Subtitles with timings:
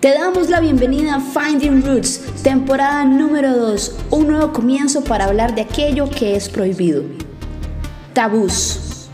[0.00, 5.56] Te damos la bienvenida a Finding Roots, temporada número 2, un nuevo comienzo para hablar
[5.56, 7.02] de aquello que es prohibido.
[8.12, 9.08] Tabús.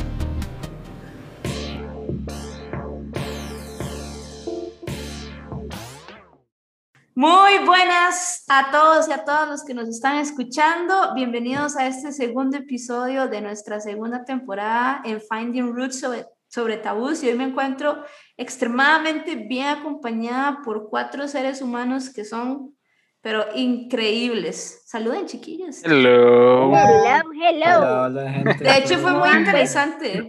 [7.14, 11.14] Muy buenas a todos y a todas los que nos están escuchando.
[11.14, 17.23] Bienvenidos a este segundo episodio de nuestra segunda temporada en Finding Roots sobre, sobre tabús.
[17.23, 18.05] Y hoy me encuentro
[18.37, 22.77] extremadamente bien acompañada por cuatro seres humanos que son,
[23.21, 24.83] pero increíbles.
[24.87, 25.83] Saluden, chiquillos.
[25.85, 26.73] Hello.
[26.77, 28.11] Hello, hello.
[28.11, 30.27] De hecho, fue muy interesante.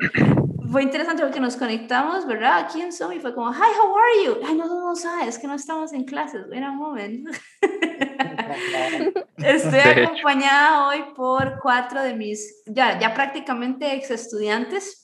[0.72, 2.58] Fue interesante porque nos conectamos, ¿verdad?
[2.58, 4.40] Aquí en Zoom y fue como, hi, how are you?
[4.46, 6.48] Ay, no, no, no sabes, que no estamos en clases.
[6.50, 7.30] Wait a moment.
[9.38, 15.04] Estoy acompañada hoy por cuatro de mis, ya, ya prácticamente ex estudiantes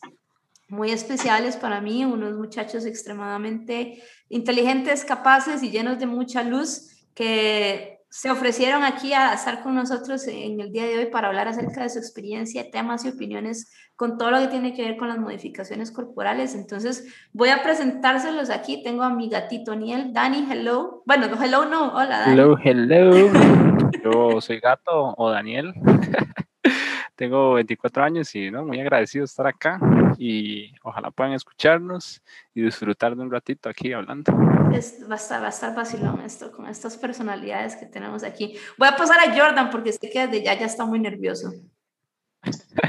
[0.72, 8.00] muy especiales para mí, unos muchachos extremadamente inteligentes, capaces y llenos de mucha luz que
[8.10, 11.84] se ofrecieron aquí a estar con nosotros en el día de hoy para hablar acerca
[11.84, 15.20] de su experiencia, temas y opiniones con todo lo que tiene que ver con las
[15.20, 16.56] modificaciones corporales.
[16.56, 18.82] Entonces, voy a presentárselos aquí.
[18.82, 21.04] Tengo a mi gatito Niel, Dani, hello.
[21.06, 22.32] Bueno, hello no, hola Dani.
[22.32, 23.30] Hello, hello.
[24.04, 25.74] Yo soy gato o Daniel.
[27.16, 28.66] Tengo 24 años y ¿no?
[28.66, 29.80] muy agradecido de estar acá
[30.24, 32.22] y ojalá puedan escucharnos
[32.54, 34.32] y disfrutar de un ratito aquí hablando.
[34.72, 38.56] Es, va, a estar, va a estar vacilón esto con estas personalidades que tenemos aquí.
[38.78, 41.52] Voy a pasar a Jordan porque sé que desde ya ya está muy nervioso.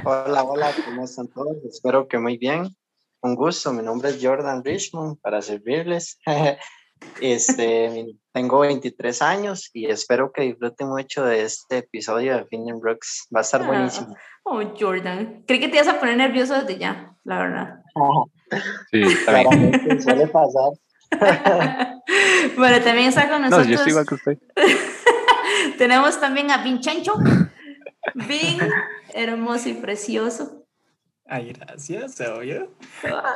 [0.05, 1.57] Hola, hola, ¿cómo están todos?
[1.65, 2.77] Espero que muy bien.
[3.23, 6.19] Un gusto, mi nombre es Jordan Richmond para servirles.
[7.21, 13.27] Este, tengo 23 años y espero que disfruten mucho de este episodio de Finding Brooks.
[13.35, 14.15] Va a estar buenísimo.
[14.45, 15.45] Oh, Jordan.
[15.47, 17.83] Creí que te ibas a poner nervioso desde ya, la verdad.
[18.91, 20.73] Sí, Claramente suele pasar.
[22.57, 23.67] bueno, también está con nosotros.
[23.67, 24.39] No, yo estoy igual que usted.
[25.79, 27.15] Tenemos también a Vincenzo.
[28.15, 28.59] Vin,
[29.15, 30.67] hermoso y precioso.
[31.27, 32.69] Ay, gracias, oye.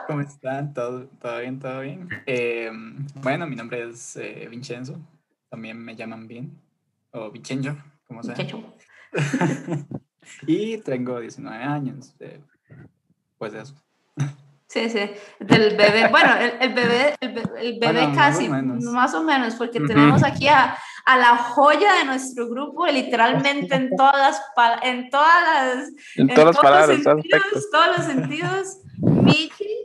[0.07, 0.75] ¿Cómo están?
[0.75, 1.59] ¿Todo, todo bien?
[1.59, 2.09] ¿Todo bien?
[2.27, 2.71] Eh,
[3.23, 4.99] bueno, mi nombre es eh, Vincenzo.
[5.49, 6.61] También me llaman Vin.
[7.13, 7.77] O Vincenzo,
[8.07, 8.35] como sea.
[8.35, 8.75] Vincenzo.
[10.47, 12.15] y tengo 19 años.
[12.21, 12.41] eh,
[13.51, 13.75] pues eso.
[14.69, 16.09] Sí, sí, del bebé.
[16.11, 19.81] Bueno, el, el bebé, el, el bebé Bueno, más o casi, más o menos, porque
[19.81, 24.43] tenemos aquí a, a la joya de nuestro grupo, literalmente en todas las,
[24.83, 28.79] en todas las, En todas las todos palabras, los sentidos, todos los sentidos.
[28.99, 29.77] Michi,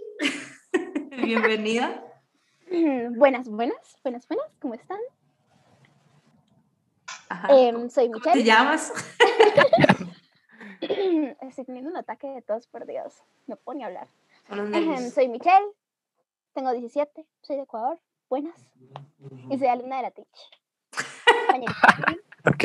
[1.23, 2.03] bienvenida.
[3.11, 5.00] Buenas, buenas, buenas, buenas, ¿cómo están?
[7.29, 7.47] Ajá.
[7.51, 8.44] Em, soy ¿Cómo te Michelle.
[8.44, 8.91] llamas?
[11.42, 13.24] Estoy teniendo un ataque de tos, por Dios.
[13.47, 14.08] No puedo ni hablar.
[15.14, 15.68] Soy Michelle.
[16.53, 17.25] Tengo 17.
[17.42, 18.00] Soy de Ecuador.
[18.30, 18.56] Buenas.
[19.50, 20.28] Y soy alumna de la Teach.
[21.25, 22.18] Compañerita.
[22.44, 22.64] Ok.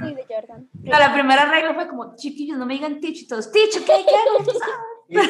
[0.00, 0.66] Soy de Jordan.
[0.72, 4.06] No, la primera regla fue como, chiquillos, no me digan teach y todos, teach, ¿qué?
[5.10, 5.20] ¿Qué?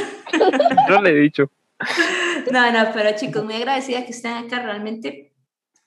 [0.89, 1.51] Yo le he dicho.
[2.53, 4.61] No, no, pero chicos, muy agradecida que estén acá.
[4.61, 5.35] Realmente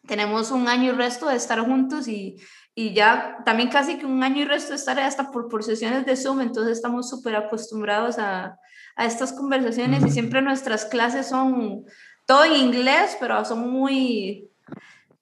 [0.05, 2.35] tenemos un año y resto de estar juntos y,
[2.73, 6.15] y ya también casi que un año y resto estar hasta por, por sesiones de
[6.15, 8.57] Zoom, entonces estamos súper acostumbrados a,
[8.95, 11.85] a estas conversaciones y siempre nuestras clases son
[12.25, 14.49] todo en inglés, pero son muy,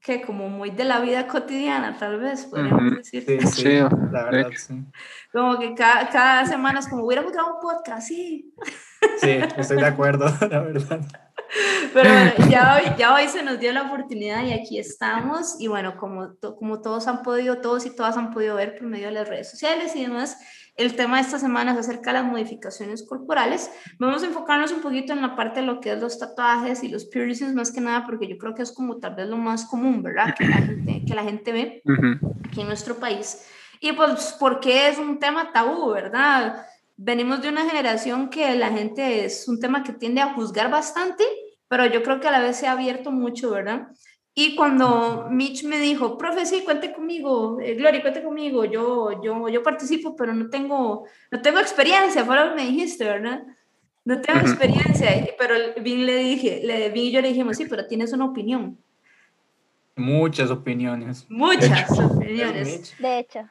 [0.02, 3.24] que como muy de la vida cotidiana, tal vez, podríamos decir.
[3.26, 3.80] Sí, sí, Sí,
[4.12, 4.86] la verdad, sí.
[5.32, 8.54] Como que cada, cada semana es como, hubiéramos grabado un podcast, sí.
[9.18, 11.02] Sí, estoy de acuerdo, la verdad.
[11.94, 15.56] Pero bueno, ya hoy, ya hoy se nos dio la oportunidad y aquí estamos.
[15.60, 19.08] Y bueno, como, como todos han podido, todos y todas han podido ver por medio
[19.08, 20.38] de las redes sociales y demás,
[20.76, 23.70] el tema de esta semana es acerca de las modificaciones corporales.
[23.98, 26.88] Vamos a enfocarnos un poquito en la parte de lo que es los tatuajes y
[26.88, 29.66] los piercings, más que nada, porque yo creo que es como tal vez lo más
[29.66, 30.34] común, ¿verdad?
[30.38, 32.34] Que la gente, que la gente ve Ujú.
[32.46, 33.46] aquí en nuestro país.
[33.82, 36.66] Y pues, porque es un tema tabú, verdad?
[36.96, 41.24] Venimos de una generación que la gente es un tema que tiende a juzgar bastante,
[41.70, 43.88] pero yo creo que a la vez se ha abierto mucho, ¿verdad?
[44.36, 49.50] Y cuando Mitch me dijo, profe, sí, cuente conmigo, eh, Glory, cuente conmigo, yo, yo,
[49.50, 53.44] yo participo, pero no tengo, no tengo experiencia, fue lo que me dijiste, ¿verdad?
[54.06, 57.86] No tengo experiencia, pero Vin le dije, le, Vin y yo le dijimos, sí, pero
[57.88, 58.78] tienes una opinión,
[59.96, 61.26] Muchas opiniones.
[61.30, 63.50] muchas opiniones, De hecho,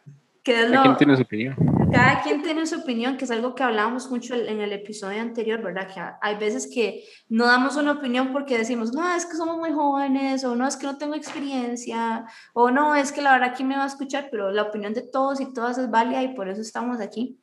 [0.48, 1.56] que es ¿A quién lo, tiene su opinión?
[1.92, 5.60] cada quien tiene su opinión, que es algo que hablábamos mucho en el episodio anterior,
[5.62, 5.92] ¿verdad?
[5.92, 9.72] Que hay veces que no damos una opinión porque decimos, no, es que somos muy
[9.72, 12.24] jóvenes, o no, es que no tengo experiencia,
[12.54, 14.28] o no, es que la verdad, ¿quién me va a escuchar?
[14.30, 17.38] Pero la opinión de todos y todas es válida y por eso estamos aquí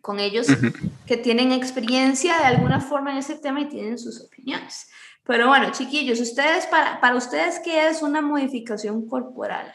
[0.00, 0.72] con ellos Ujú.
[1.06, 4.90] que tienen experiencia de alguna forma en ese tema y tienen sus opiniones.
[5.24, 9.72] Pero bueno, chiquillos, ustedes, para, para ustedes, ¿qué es una modificación corporal?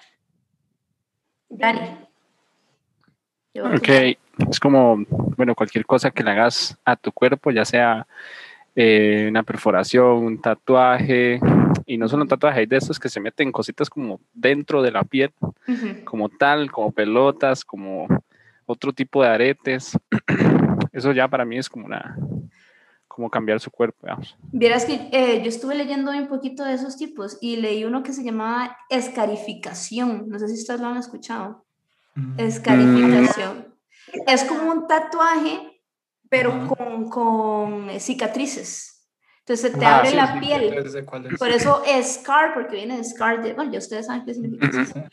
[1.50, 2.07] Dani.
[3.58, 3.90] Yo Ok,
[4.52, 5.04] es como,
[5.36, 8.06] bueno, cualquier cosa que le hagas a tu cuerpo, ya sea
[8.76, 11.40] eh, una perforación, un tatuaje,
[11.88, 14.92] y no solo un tatuaje, hay de estos que se meten cositas como dentro de
[14.92, 15.34] la piel,
[16.04, 18.08] como tal, como pelotas, como
[18.68, 19.98] otro tipo de aretes.
[20.94, 22.16] Eso ya para mí es como una,
[23.08, 24.38] como cambiar su cuerpo, digamos.
[24.52, 28.14] Vieras que eh, yo estuve leyendo un poquito de esos tipos y leí uno que
[28.14, 30.30] se llamaba escarificación.
[30.30, 31.66] No sé si ustedes lo han escuchado.
[32.18, 32.40] Mm.
[32.40, 33.76] Escarificación.
[34.26, 35.82] Es como un tatuaje,
[36.30, 38.94] pero con, con eh, cicatrices.
[39.40, 40.74] Entonces se te Ah, abre sí, la Sí, piel.
[40.74, 41.38] es.
[41.40, 43.54] Por eso es scar, porque viene de scar de.
[43.54, 44.82] Bueno, ya ustedes saben qué significa.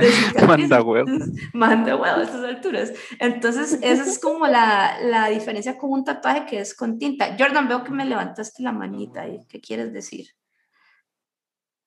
[0.00, 0.46] eso.
[0.46, 1.08] Manda huevo.
[1.52, 2.92] Manda huevo a estas alturas.
[3.18, 7.36] Entonces, esa es como la, la diferencia con un tatuaje que es con tinta.
[7.38, 9.38] Jordan, veo que me levantaste la manita ahí.
[9.48, 10.26] ¿Qué quieres decir?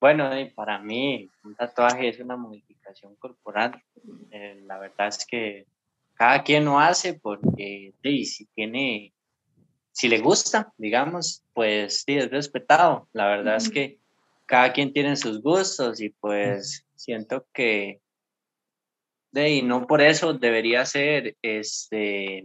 [0.03, 3.81] Bueno, y para mí un tatuaje es una modificación corporal.
[4.31, 5.65] Eh, la verdad es que
[6.15, 9.13] cada quien lo hace porque sí, si tiene,
[9.93, 13.07] si le gusta, digamos, pues sí, es respetado.
[13.13, 13.97] La verdad es que
[14.45, 18.01] cada quien tiene sus gustos y pues siento que
[19.31, 22.43] de y no por eso debería ser, este,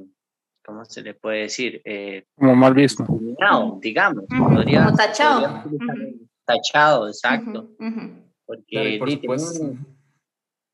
[0.65, 1.83] ¿cómo se le puede decir?
[1.85, 3.05] Eh, Como mal visto.
[3.81, 4.27] digamos.
[4.29, 5.63] Podría- como tachado.
[5.65, 6.28] podría.
[6.49, 7.69] Tachado, exacto.
[7.79, 8.11] Ujú, ujú.
[8.47, 9.63] Porque Claro, por es-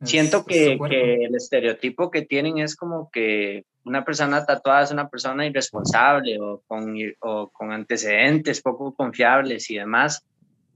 [0.04, 4.92] siento es que, que el estereotipo que tienen es como que una persona tatuada es
[4.92, 10.24] una persona irresponsable o con, o con antecedentes poco confiables y demás,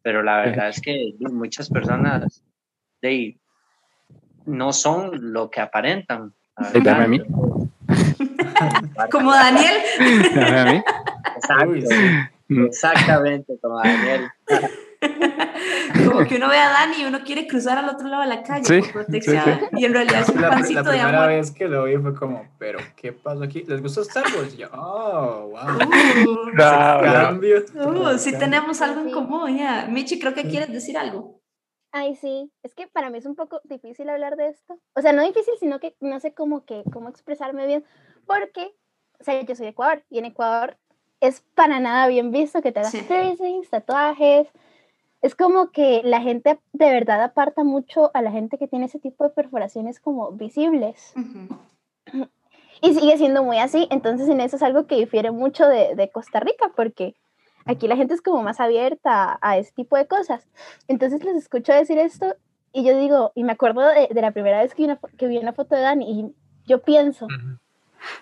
[0.03, 2.43] pero la verdad es que muchas personas
[3.01, 3.39] di,
[4.47, 6.35] no son lo que aparentan.
[6.83, 7.23] dame a mí.
[9.13, 9.75] Como Daniel.
[10.35, 10.83] Dame a mí.
[11.37, 11.89] Exacto,
[12.49, 14.29] exactamente como Daniel.
[16.09, 18.43] Como que uno ve a Dani y uno quiere cruzar al otro lado de la
[18.43, 19.61] calle Sí, por protección.
[19.73, 21.29] Y en realidad es un La, la pancito de primera amor.
[21.29, 23.63] vez que lo vi fue como, pero ¿qué pasó aquí?
[23.67, 24.55] ¿Les gusta Star Wars?
[24.55, 25.77] Y yo, oh, wow.
[26.27, 27.27] Uh, Bravo, bravo.
[27.29, 27.65] Cambio.
[27.75, 29.13] uh, sí tenemos algo en Sí.
[29.13, 29.87] común, ya.
[29.89, 30.49] Michi, creo que Sí.
[30.49, 31.39] quieres decir algo.
[31.91, 34.79] Ay, sí, es que para mí es un poco difícil hablar de esto.
[34.95, 37.83] O sea, no difícil, sino que no sé cómo que cómo expresarme bien,
[38.27, 38.75] porque,
[39.19, 40.77] o sea, yo soy de Ecuador y en Ecuador
[41.21, 43.03] es para nada bien visto que te hagas Sí.
[43.09, 44.49] piercings, tatuajes.
[45.21, 49.01] Es como que la gente de verdad aparta mucho a la gente que tiene ese
[49.01, 51.15] tipo de perforaciones como visibles.
[52.81, 56.11] Y sigue siendo muy así, entonces en eso es algo que difiere mucho de, de
[56.11, 57.17] Costa Rica, porque
[57.65, 60.47] aquí la gente es como más abierta a, a ese tipo de cosas.
[60.87, 62.37] Entonces les escucho decir esto
[62.73, 65.27] y yo digo, y me acuerdo de, de la primera vez que vi, una, que
[65.27, 66.35] vi una foto de Dani y
[66.69, 67.59] yo pienso, Ujú.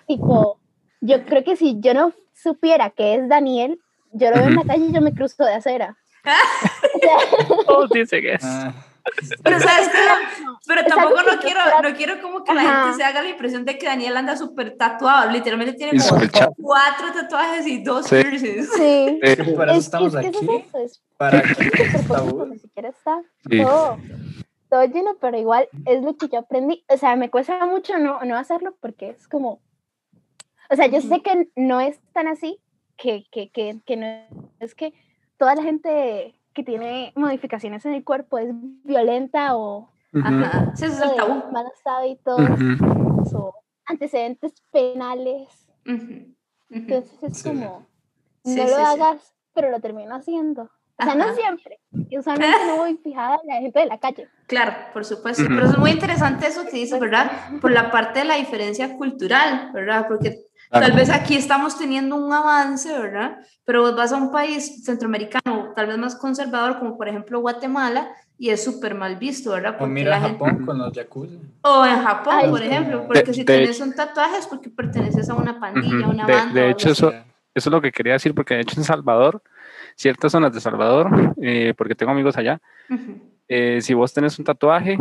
[0.07, 0.59] tipo,
[1.01, 3.79] yo creo que si yo no supiera que es Daniel,
[4.11, 5.97] yo lo veo en la calle y yo me cruzo de acera.
[7.07, 8.47] Sea, Todos dicen eso.
[8.49, 8.73] Ah,
[9.43, 9.97] Pero sabes que
[10.67, 12.83] pero tampoco no quiero, no quiero como que la Ajá.
[12.83, 15.31] gente se haga la impresión de que Daniel anda súper tatuado.
[15.31, 16.21] Literalmente tiene como
[16.57, 18.15] cuatro tatuajes y dos Sí.
[18.21, 18.69] piercings.
[18.73, 19.19] sí.
[19.21, 20.37] Que para eso Es, estamos es aquí.
[20.37, 23.61] es eso, es Para que ni siquiera está Sí.
[23.63, 23.97] todo,
[24.69, 26.83] todo lleno, pero igual es lo que yo aprendí.
[26.89, 29.61] O sea, me cuesta mucho no, no hacerlo porque es como,
[30.69, 32.59] o sea, yo sé que no es tan así,
[32.97, 34.07] que, que, que, que no
[34.59, 34.91] es que
[35.37, 38.47] toda la gente que tiene modificaciones en el cuerpo es
[38.83, 39.91] violenta o
[40.23, 40.71] Ajá.
[40.75, 41.51] Sí, es el tabú.
[41.51, 43.37] malos hábitos ujú.
[43.37, 43.53] o
[43.85, 45.69] antecedentes penales.
[45.85, 46.33] Ujú, ujú.
[46.71, 47.49] Entonces es Sí.
[47.49, 47.85] como,
[48.43, 48.73] no sí, lo sí.
[48.73, 50.63] hagas, pero lo termino haciendo.
[50.63, 51.15] O sea, Ajá.
[51.27, 51.79] no siempre.
[52.09, 54.27] Y usualmente no voy fijada en la gente de la calle.
[54.47, 55.43] Claro, por supuesto.
[55.47, 57.29] Pero es muy interesante eso que dices, ¿verdad?
[57.61, 60.07] Por la parte de la diferencia cultural, ¿verdad?
[60.07, 63.37] Porque tal vez aquí estamos teniendo un avance, ¿verdad?
[63.65, 68.09] Pero vos vas a un país centroamericano, tal vez más conservador, como por ejemplo Guatemala,
[68.37, 69.75] y es súper mal visto, ¿verdad?
[69.75, 70.37] O Porque mira la gente...
[70.45, 71.33] Japón con los yakuza.
[71.61, 74.69] O en Japón, Ay, por ejemplo, De- porque si de tienes un tatuaje es porque
[74.69, 76.11] perteneces a una pandilla, a Ujú.
[76.11, 76.53] una De- banda.
[76.53, 77.13] de o algo hecho, eso-
[77.55, 79.41] Eso es lo que quería decir, porque de hecho en Salvador,
[79.95, 83.19] ciertas zonas de Salvador, eh, porque tengo amigos allá, Ujú.
[83.47, 84.95] eh, si vos tenés un tatuaje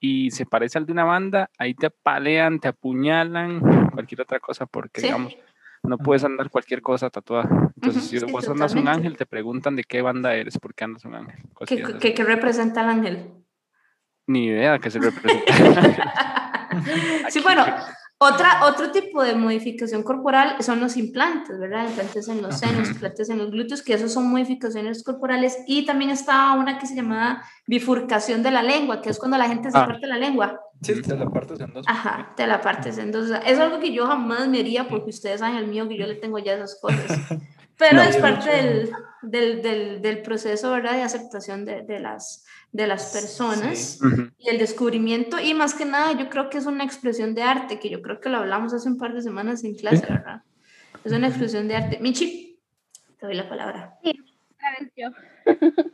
[0.00, 4.66] y se parece al de una banda, ahí te apalean, te apuñalan, cualquier otra cosa,
[4.66, 5.06] porque Sí.
[5.08, 5.36] digamos,
[5.82, 7.48] no puedes andar cualquier cosa tatuada.
[7.76, 10.84] Entonces, si sí, vos andas un ángel, te preguntan de qué banda eres, por qué
[10.84, 11.36] andas un ángel.
[11.42, 11.98] ¿Qué, cosillas así.
[11.98, 13.32] qué- qué representa el ángel?
[14.26, 15.44] Ni idea que se representa.
[17.30, 17.64] Sí, bueno,
[18.20, 21.86] otra, otro tipo de modificación corporal son los implantes, ¿verdad?
[21.88, 25.56] Implantes en los senos, implantes en los glúteos, que esos son modificaciones corporales.
[25.68, 29.46] Y también está una que se llama bifurcación de la lengua, que es cuando la
[29.48, 29.86] gente se Ah.
[29.86, 30.60] parte la lengua.
[30.82, 31.84] Sí, te la partes en dos.
[31.88, 32.98] Ajá, te la partes.
[32.98, 36.06] Entonces, es algo que yo jamás me haría porque ustedes saben el mío que yo
[36.06, 36.98] le tengo ya esas cosas.
[37.78, 38.02] Pero No.
[38.02, 38.90] es parte del,
[39.22, 40.94] del, del, del proceso, ¿verdad?
[40.94, 44.06] De aceptación de, de las, de las personas Sí.
[44.38, 45.40] Y el descubrimiento.
[45.40, 48.20] Y más que nada, yo creo que es una expresión de arte, que yo creo
[48.20, 50.42] que lo hablamos hace un par de semanas en clase, ¿verdad?
[51.04, 51.98] Es una expresión de arte.
[52.00, 52.58] Michi,
[53.18, 53.98] te doy la palabra.
[54.02, 55.08] Vez yo.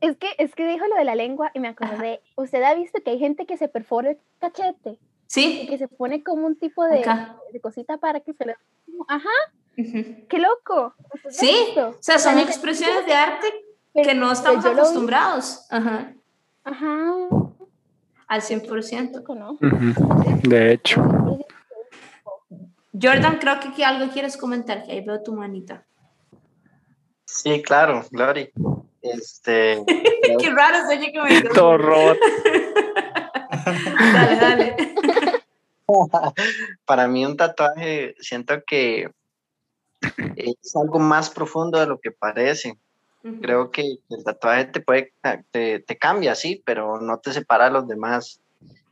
[0.00, 2.20] es, que, es que dijo lo de la lengua y me acordé.
[2.36, 4.90] ¿Usted ha visto que hay gente que se perfora el cachete?
[4.90, 5.66] Y ¿Sí?
[5.68, 7.04] que se pone como un tipo de,
[7.52, 8.54] de cosita para que se le...
[9.08, 9.28] Ajá,
[9.76, 10.26] Ujú.
[10.28, 10.94] qué loco.
[11.12, 13.63] ¿Usted lo ha Sí, o sea, son expresiones de arte
[14.02, 15.66] que no estamos acostumbrados.
[15.70, 16.14] Ajá,
[16.64, 17.28] Ajá,
[18.26, 19.12] al 100%.
[19.12, 19.58] loco, ¿no?
[20.42, 21.02] De hecho.
[23.00, 25.84] Jordan, creo que aquí algo quieres comentar, que ahí veo tu manita.
[27.26, 28.50] Sí, claro, Glory.
[29.02, 29.84] Este,
[30.38, 32.18] Qué raro soy yo que me Todo robot.
[34.12, 34.76] Dale, dale.
[36.84, 39.10] para mí un tatuaje siento que
[40.36, 42.78] es algo más profundo de lo que parece.
[43.40, 45.14] Creo que el tatuaje te puede,
[45.50, 48.40] te, te cambia, sí, pero no te separa de los demás.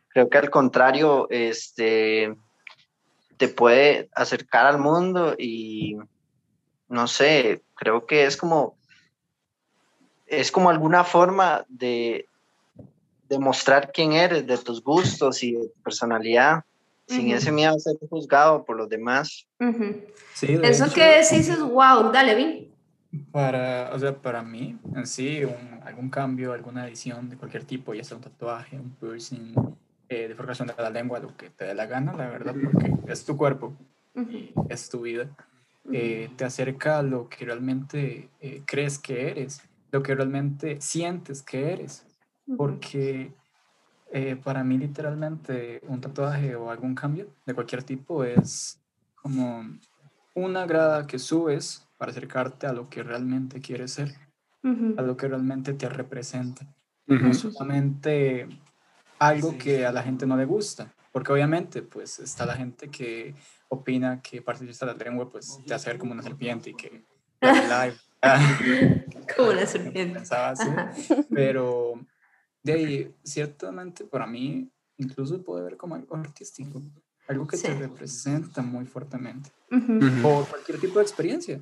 [0.08, 2.34] Creo que al contrario, este,
[3.36, 5.98] te puede acercar al mundo y,
[6.88, 8.76] no sé, creo que es como,
[10.26, 12.26] es como alguna forma de
[13.28, 16.64] demostrar quién eres, de tus gustos y de tu personalidad,
[17.06, 19.46] sin ese miedo a ser juzgado por los demás.
[20.34, 22.61] Sí, de Eso hecho, que decís es wow, dale, Vin.
[23.30, 27.92] Para, o sea, para mí, en sí, un- algún cambio, alguna edición de cualquier tipo,
[27.92, 29.54] ya sea un tatuaje, un piercing,
[30.08, 33.24] eh, deformación de la lengua, lo que te dé la gana, la verdad, porque es
[33.24, 33.74] tu cuerpo,
[34.14, 34.66] Ujú.
[34.68, 35.28] es tu vida,
[35.92, 41.42] eh, te acerca a lo que realmente eh, crees que eres, lo que realmente sientes
[41.42, 42.06] que eres,
[42.56, 43.34] porque
[44.10, 48.80] eh, para mí literalmente un tatuaje o algún cambio de cualquier tipo es
[49.14, 49.64] como
[50.34, 54.12] una grada que subes para acercarte a lo que realmente quieres ser,
[54.64, 54.94] Ujú.
[54.98, 56.66] a lo que realmente te representa.
[57.06, 57.34] No Ujú.
[57.34, 58.48] solamente
[59.20, 63.36] algo que a la gente no le gusta, porque obviamente pues está la gente que
[63.68, 67.04] opina que partirse la lengua pues te hace ver como una serpiente y que
[69.36, 70.14] Como una serpiente.
[70.18, 70.70] pensaba así,
[71.32, 72.04] pero
[72.64, 76.82] de ahí, ciertamente para mí incluso puede ver como algo artístico,
[77.28, 77.78] algo que te Sí.
[77.78, 79.98] representa muy fuertemente, Ujú.
[80.04, 80.28] Ujú.
[80.28, 81.60] o cualquier tipo de experiencia.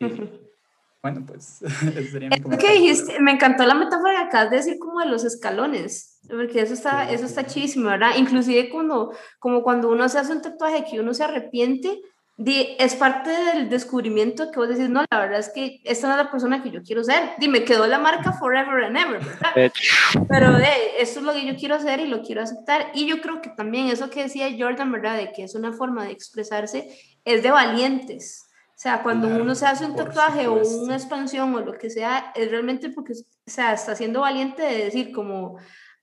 [0.00, 0.04] Y
[1.02, 1.60] bueno, pues
[2.10, 2.80] sería mi comentario.
[2.80, 6.74] dijiste, me encantó la metáfora que acabas de decir como de los escalones, porque eso
[6.74, 7.60] está, Sí, eso está sí.
[7.60, 8.12] chísimo, ¿verdad?
[8.16, 12.00] Inclusive cuando, como cuando uno se hace un tatuaje que uno se arrepiente,
[12.36, 16.14] di- es parte del descubrimiento que vos decís, no, la verdad es que esta no
[16.14, 17.30] es la persona que yo quiero ser.
[17.38, 19.54] Dime, quedó la marca forever and ever, ¿verdad?
[19.54, 19.82] De hecho.
[20.28, 20.66] Pero de,
[20.98, 22.90] esto es lo que yo quiero hacer y lo quiero aceptar.
[22.94, 25.16] Y yo creo que también eso que decía Jordan, ¿verdad?
[25.18, 26.88] De que es una forma de expresarse,
[27.24, 28.46] es de valientes.
[28.80, 30.82] O sea, cuando Claro, uno se hace un tatuaje o supuesto.
[30.84, 34.84] una expansión o lo que sea, es realmente porque, o sea, está siendo valiente de
[34.84, 35.58] decir como,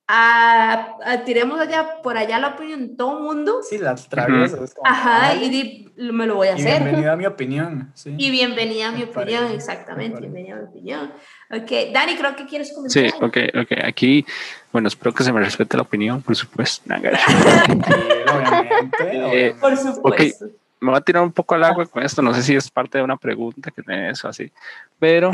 [0.07, 4.63] a, a- tiremos allá, por allá la opinión de todo mundo, Sí, la traviesa.
[4.63, 6.83] es como, ajá, "Ay, y di, me lo voy a y hacer.
[6.83, 7.91] bienvenido a mi opinión.
[7.95, 8.13] Sí.
[8.15, 11.13] Y bienvenida a mi Me opinión, parece, me exactamente, bienvenida a mi opinión.
[11.49, 12.91] Ok, Dani, creo que quieres comentar.
[12.91, 13.71] Sí, ok, ok.
[13.85, 14.23] Aquí,
[14.71, 16.83] bueno, espero que se me respete la opinión, por supuesto.
[16.85, 17.17] Naga.
[17.17, 18.97] Sí, obviamente.
[19.01, 19.55] Eh, obviamente.
[19.59, 20.45] Por supuesto.
[20.79, 22.21] Me voy a tirar un poco al agua con esto.
[22.21, 24.51] No sé si es parte de una pregunta que tenés o así.
[24.99, 25.31] Pero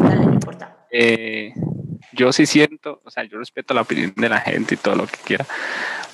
[0.92, 1.54] eh,
[2.14, 5.08] yo sí siento, o sea, yo respeto la opinión de la gente y todo lo
[5.08, 5.46] que quiera.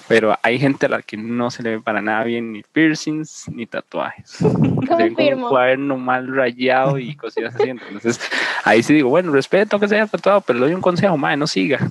[0.07, 3.45] Pero hay gente a la que no se le ve para nada bien ni piercings
[3.49, 4.37] ni tatuajes.
[4.41, 5.49] Porque se ven como un Confirmo.
[5.49, 7.69] cuaderno mal rayado y cosillas así.
[7.69, 8.19] Entonces,
[8.63, 11.37] ahí sí digo, bueno, respeto que se haya tatuado, pero le doy un consejo, madre,
[11.37, 11.77] no siga.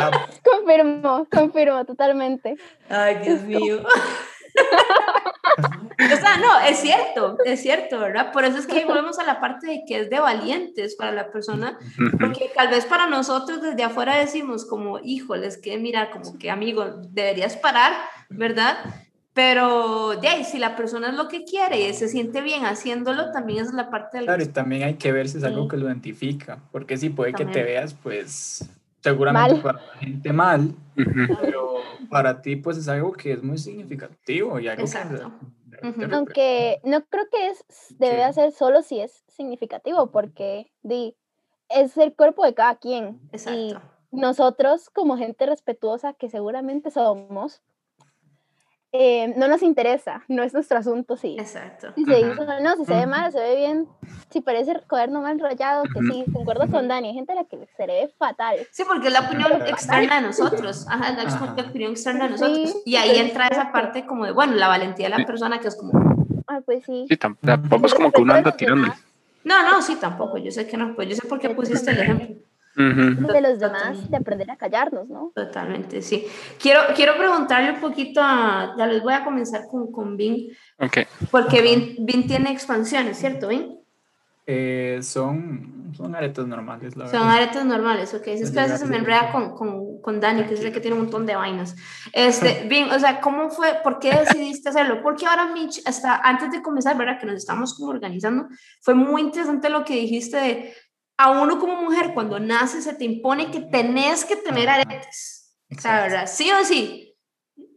[0.00, 2.56] Ah, Confirmo, confirmo, totalmente.
[2.88, 3.82] Ay, Dios mío.
[5.58, 8.32] o sea, no, es cierto, es cierto, ¿verdad?
[8.32, 11.30] Por eso es que volvemos a la parte de que es de valientes para la
[11.30, 11.78] persona,
[12.20, 16.84] porque tal vez para nosotros desde afuera decimos como, híjoles, que mira, como que amigo,
[17.10, 17.92] deberías parar,
[18.28, 18.78] ¿verdad?
[19.34, 23.30] Pero de ahí, si la persona es lo que quiere y se siente bien haciéndolo,
[23.30, 24.26] también es la parte del...
[24.26, 27.32] claro, y también hay que ver si es algo que lo identifica, porque sí, puede
[27.34, 28.68] que te veas, pues,
[29.00, 29.62] seguramente Mal.
[29.62, 30.74] para la gente mal,
[31.40, 35.16] pero para ti, pues, es algo que es muy significativo y algo Exacto.
[35.16, 35.24] que...
[35.24, 35.52] Ujú.
[35.70, 36.16] representa.
[36.16, 37.64] Aunque no creo que es,
[37.98, 38.32] debe Sí.
[38.32, 41.14] ser solo si es significativo, porque di,
[41.68, 43.20] es el cuerpo de cada quien.
[43.32, 43.80] Y Exacto.
[44.10, 47.62] nosotros, como gente respetuosa que seguramente somos,
[48.92, 51.92] eh, no nos interesa, no es nuestro asunto si, Exacto.
[51.94, 53.86] si se hizo no, si se ve mal, se ve bien,
[54.30, 57.58] si parece cuaderno mal rayado, que sí, concuerdo con Dani, hay gente a la que
[57.76, 58.56] se le ve fatal.
[58.70, 60.86] Sí, porque es la opinión externa de nosotros.
[60.88, 61.54] Ajá, la Ajá.
[61.68, 62.70] opinión externa de nosotros.
[62.70, 65.58] Sí, Y ahí pues, entra esa parte como de, bueno, la valentía de la persona
[65.60, 65.92] que es como,
[66.46, 67.04] Ah, pues sí.
[67.08, 68.88] Sí, tam- tampoco es como que uno anda tirando.
[69.44, 70.38] No, no, sí, tampoco.
[70.38, 70.94] Yo sé que no.
[70.94, 72.36] Pues yo sé por qué pusiste el ejemplo.
[72.74, 75.32] De los demás de aprender a callarnos, ¿no?
[75.34, 76.26] Totalmente, sí.
[76.60, 78.74] Quiero, quiero preguntarle un poquito a.
[78.78, 80.98] Ya les voy a comenzar con, con Vin, Ok.
[81.30, 83.78] porque Vin, Vin tiene expansiones, ¿cierto, Vin?
[84.50, 87.34] Eh, son, son aretes normales, la Son verdad.
[87.34, 88.28] aretes normales, ok.
[88.28, 90.80] Es que a veces se me enreda con, con, con Dani, que es el que
[90.80, 91.76] tiene un montón de vainas.
[92.14, 93.74] Este, bien, o sea, ¿cómo fue?
[93.84, 95.02] ¿Por qué decidiste hacerlo?
[95.02, 97.20] Porque ahora, Mitch, hasta antes de comenzar, ¿verdad?
[97.20, 98.48] Que nos estamos como organizando,
[98.80, 100.74] fue muy interesante lo que dijiste de
[101.18, 105.58] a uno como mujer, cuando nace, se te impone que tenés que tener aretes.
[105.76, 106.00] O sea.
[106.04, 106.26] ¿verdad?
[106.26, 107.14] Sí o sí.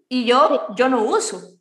[0.07, 1.59] Y yo, yo no uso.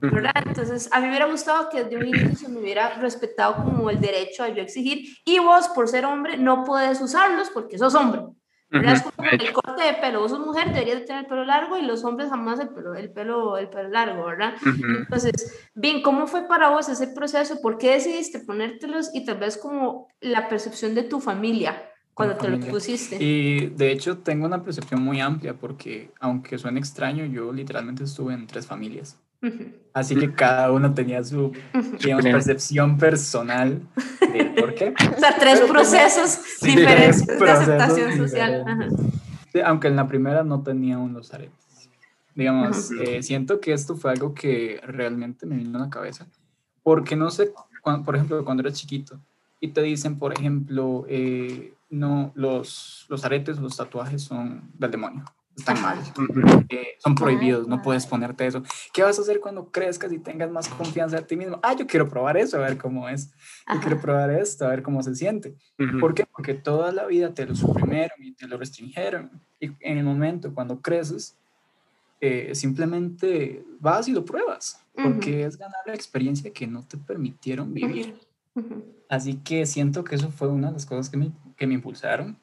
[0.00, 0.42] ¿Verdad?
[0.46, 3.90] Entonces, a mí me hubiera gustado que desde un inicio se me hubiera respetado como
[3.90, 7.94] el derecho a yo exigir, y vos, por ser hombre, no puedes usarlos porque sos
[7.94, 8.22] hombre.
[8.70, 8.94] ¿verdad?
[8.94, 11.76] Es como el corte de pelo, vos sos mujer, deberías de tener el pelo largo,
[11.76, 14.54] y los hombres jamás el pelo, el pelo, el pelo largo, ¿verdad?
[14.64, 17.60] Entonces, bien, ¿cómo fue para vos ese proceso?
[17.60, 19.10] ¿Por qué decidiste ponértelos?
[19.12, 21.82] Y tal vez como la percepción de tu familia
[22.14, 22.70] cuando te familia.
[22.70, 23.16] pusiste.
[23.20, 28.34] Y de hecho tengo una percepción muy amplia porque aunque suene extraño, yo literalmente estuve
[28.34, 29.18] en tres familias.
[29.94, 31.52] Así que cada uno tenía su
[32.02, 33.82] digamos, percepción personal
[34.32, 34.94] de por qué.
[35.16, 36.30] O sea, tres Pero procesos
[36.60, 38.64] Sí, diferentes tres de aceptación procesos social.
[39.52, 41.90] Sí, aunque en la primera no tenía aún los aretes.
[42.34, 46.26] Digamos, eh, siento que esto fue algo que realmente me vino a la cabeza.
[46.82, 49.20] Porque no sé, cuan- por ejemplo, cuando eres chiquito
[49.60, 55.24] y te dicen, por ejemplo, eh, no, los, los aretes, los tatuajes son del demonio,
[55.56, 55.98] están mal,
[56.68, 58.62] eh, son prohibidos, no Ay, puedes ponerte eso.
[58.92, 61.60] ¿Qué vas a hacer cuando crezcas y tengas más confianza en ti mismo?
[61.62, 63.30] Ah, yo quiero probar eso, a ver cómo es.
[63.72, 64.02] Yo quiero Ajá.
[64.02, 65.56] probar esto, a ver cómo se siente.
[65.78, 66.00] Ujú.
[66.00, 66.24] ¿Por qué?
[66.26, 69.30] Porque toda la vida te lo suprimieron y te lo restringieron.
[69.60, 71.38] Y en el momento cuando creces,
[72.20, 74.78] eh, simplemente vas y lo pruebas.
[74.94, 78.14] Porque es ganar la experiencia que no te permitieron vivir.
[78.54, 81.74] Ujú, Así que siento que eso fue una de las cosas que me, que me
[81.74, 82.38] impulsaron.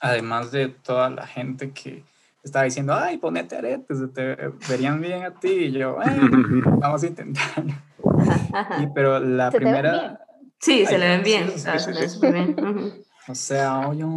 [0.00, 2.04] Además de toda la gente que
[2.48, 4.36] estaba diciendo, ay, ponete aretes, te
[4.68, 5.48] verían bien a ti.
[5.48, 6.62] Y yo, "Bueno, Ujú.
[6.80, 7.06] vamos a.
[7.06, 10.20] Y, pero la primera.
[10.60, 11.46] Sí, se le ven bien.
[11.48, 12.00] sí, o sea, sí, se le sí.
[12.00, 12.56] ven súper bien.
[12.78, 13.04] Ujú.
[13.28, 14.08] o sea, yo...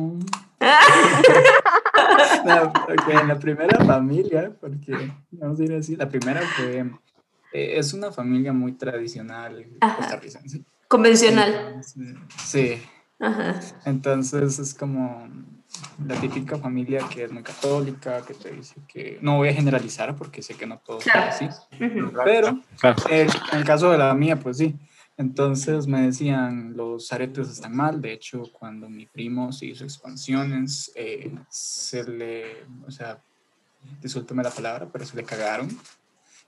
[2.46, 2.74] No,
[3.28, 6.80] la primera familia, porque vamos a ir así, la primera fue,
[7.54, 9.66] eh, es una familia muy tradicional
[9.98, 10.64] costarricense.
[10.88, 11.54] Convencional.
[11.54, 12.82] Entonces, Sí,
[13.20, 13.60] Ajá.
[13.86, 15.28] entonces es como
[16.06, 20.16] la típica familia que es muy católica, que te dice que, no voy a generalizar
[20.16, 21.28] porque sé que no todos son Claro.
[21.30, 22.12] así, Ujú.
[22.24, 22.96] pero Claro.
[23.10, 24.76] eh, en el caso de la mía, pues sí.
[25.18, 28.02] Entonces me decían, los aretes están mal.
[28.02, 33.22] De hecho, cuando mi primo se hizo expansiones, eh, se le, o sea,
[34.02, 35.70] discúlpeme la palabra, pero se le cagaron.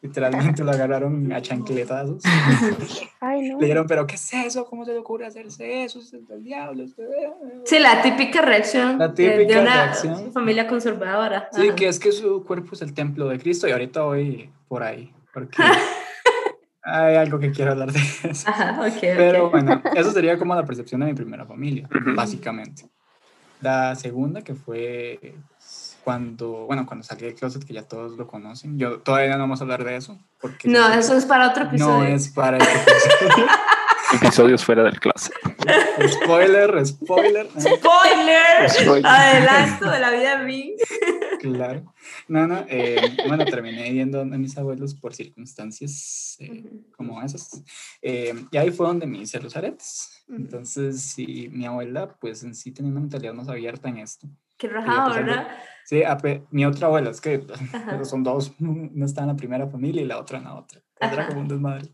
[0.03, 2.21] Literalmente lo agarraron a chancletazos.
[3.21, 3.57] Ay, no.
[3.57, 4.65] Le dijeron, pero ¿qué es eso?
[4.65, 5.99] ¿Cómo se le ocurre hacerse eso?
[5.99, 6.83] Es del diablo.
[6.83, 7.09] esto es-".
[7.69, 10.33] Sí, la típica reacción La de- de, típica una reacción.
[10.33, 11.47] familia conservadora.
[11.53, 11.75] Sí, Ajá.
[11.75, 15.13] que es que su cuerpo es el templo de Cristo y ahorita voy por ahí,
[15.33, 15.57] porque
[16.83, 18.49] hay algo que quiero hablar de eso.
[18.49, 18.99] Ajá, ok, ok.
[19.01, 22.89] Pero bueno, eso sería como la percepción de mi primera familia, básicamente.
[23.61, 25.35] La segunda que fue
[26.03, 28.77] cuando, bueno, cuando salí del closet, que ya todos lo conocen.
[28.77, 30.17] Yo todavía no vamos a hablar de eso.
[30.39, 32.09] Porque No, eso es para otro episodio.
[32.09, 33.47] no es para este episodio.
[34.13, 35.31] Episodios fuera del clase.
[36.07, 37.47] spoiler, spoiler.
[37.57, 38.69] ¡Spoiler!
[38.69, 39.07] Spoiler.
[39.07, 40.75] Adelanto de la vida de mí.
[41.39, 41.93] Claro.
[42.27, 46.63] No, no, eh, bueno, terminé viendo a mis abuelos por circunstancias eh,
[46.95, 47.63] como esas.
[48.01, 50.23] Eh, y ahí fue donde me hice los aretes.
[50.29, 54.27] Entonces, sí, mi abuela, pues en sí tenía una mentalidad más abierta en esto.
[54.57, 55.47] Qué a rajado, ¿verdad?
[55.85, 56.01] Sí,
[56.51, 57.45] mi otra abuela, es que
[58.03, 60.81] son dos, una está en la primera familia y la otra en la otra.
[60.99, 61.27] Era Ajá.
[61.27, 61.89] como un desmadre.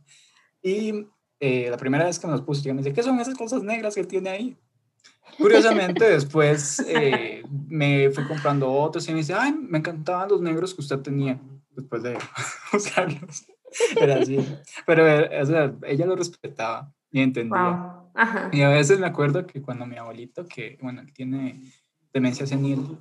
[0.62, 1.08] Y
[1.40, 3.64] eh, la primera vez que me los puse, yo me dice, ¿qué son esas cosas
[3.64, 4.58] negras que tiene ahí?
[5.38, 10.74] Curiosamente, después eh, me fui comprando otros y me dice, ay, me encantaban los negros
[10.74, 11.40] que usted tenía
[11.72, 12.18] después de
[12.74, 13.46] usarlos.
[14.00, 14.38] Era así.
[14.86, 17.72] Pero eh, o sea, ella lo respetaba y entendía.
[18.14, 18.50] Wow.
[18.52, 21.62] Y a veces me acuerdo que cuando mi abuelito, que bueno, él tiene
[22.14, 22.98] demencia senil,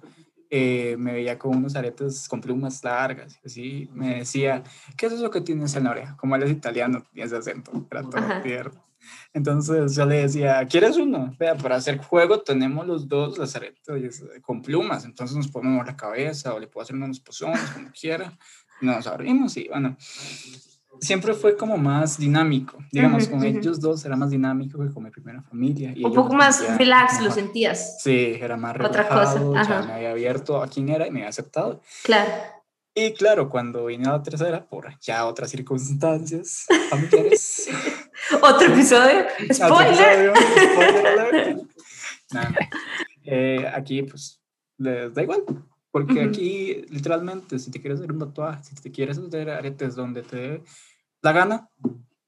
[0.51, 4.62] eh, me veía con unos aretes con plumas largas, así me decía,
[4.97, 6.16] ¿qué es eso que tienes en la oreja?
[6.16, 8.85] Como él es italiano, tiene ese acento, era todo tierno.
[9.33, 11.35] Entonces yo le decía, ¿quieres uno?
[11.38, 15.97] Vea, para hacer juego tenemos los dos los aretes con plumas, entonces nos ponemos la
[15.97, 18.37] cabeza o le puedo hacer unos pozones, como quiera.
[18.81, 19.97] Nos abrimos y bueno,
[21.01, 22.79] siempre fue como más dinámico.
[22.93, 23.59] Digamos, Ujú, con ujú.
[23.59, 25.93] ellos dos era más dinámico que con mi primera familia.
[25.95, 28.03] y Un poco más relax, lo sentías.
[28.03, 29.83] Sí, era más Otra cosa, relajado, ya ajá.
[29.87, 31.81] me había abierto a quién era y me había aceptado.
[32.05, 32.31] Claro.
[32.95, 37.69] Y claro, cuando vine a la tercera, por ya otras circunstancias familiares.
[38.43, 39.25] Otro episodio.
[39.53, 40.31] Spoiler.
[40.31, 40.33] otro episodio,
[40.75, 41.59] spoiler alert.
[42.33, 42.57] No, no.
[43.25, 44.41] Eh, aquí, pues,
[44.79, 45.45] les da igual.
[45.90, 46.29] Porque Ujú.
[46.29, 50.37] aquí, literalmente, si te quieres hacer un tatuaje, si te quieres hacer aretes donde te
[50.37, 50.62] dé
[51.22, 51.68] la gana,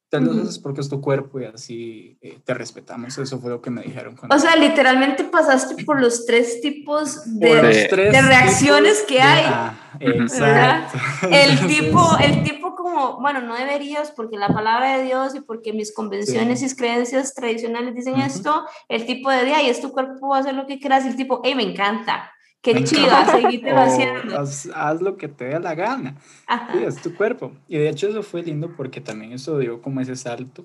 [0.09, 0.43] te los Ujú.
[0.43, 3.17] haces porque es tu cuerpo y así eh, te respetamos.
[3.17, 4.17] Eso fue lo que me dijeron.
[4.17, 7.55] cuando- O sea, literalmente pasaste por los tres tipos de...
[7.63, 9.45] de- tres de reacciones tipos que de- hay.
[9.47, 10.11] ah, Ujú.
[10.23, 10.99] exacto.
[11.31, 15.73] El tipo, el tipo como, bueno, no deberías porque la palabra de Dios y porque
[15.75, 18.23] mis convenciones y creencias tradicionales dicen Ujú.
[18.23, 21.17] esto, el tipo de día y es tu cuerpo, hacer lo que quieras, y el
[21.17, 23.33] tipo, hey, me encanta, qué Me chiva, encanta.
[23.33, 24.39] seguítelo o haciendo.
[24.39, 26.17] Haz, haz lo que te dé la gana.
[26.47, 26.73] Ajá.
[26.77, 27.53] Sí, es tu cuerpo.
[27.69, 30.65] Y de hecho eso fue lindo porque también eso dio como ese salto.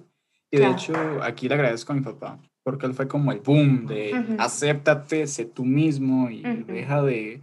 [0.51, 0.73] Y de Claro.
[0.77, 4.35] hecho aquí le agradezco a mi papá porque él fue como el boom de Ujú.
[4.39, 6.73] acéptate, sé tú mismo y Ujú.
[6.73, 7.41] deja de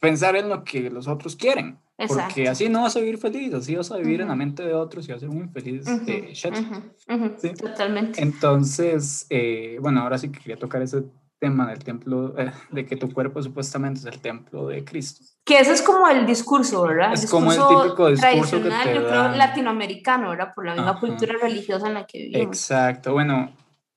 [0.00, 1.78] pensar en lo que los otros quieren.
[2.06, 2.50] Porque Exacto.
[2.52, 5.08] así no vas a vivir feliz, así vas a vivir en la mente de otros
[5.08, 7.52] y vas a ser muy feliz de Sí.
[7.54, 8.20] Totalmente.
[8.22, 11.02] Entonces, eh, bueno, ahora sí que quería tocar ese
[11.38, 15.24] tema del templo, eh, de que tu cuerpo supuestamente es el templo de Cristo.
[15.44, 17.12] Que ese es como el discurso, ¿verdad?
[17.12, 19.38] Es como el discurso típico discurso que tradicional, te yo creo, dan.
[19.38, 20.52] latinoamericano, ¿verdad?
[20.54, 21.00] Por la misma Ajá.
[21.00, 22.46] cultura religiosa en la que vivimos.
[22.46, 23.52] Exacto, bueno,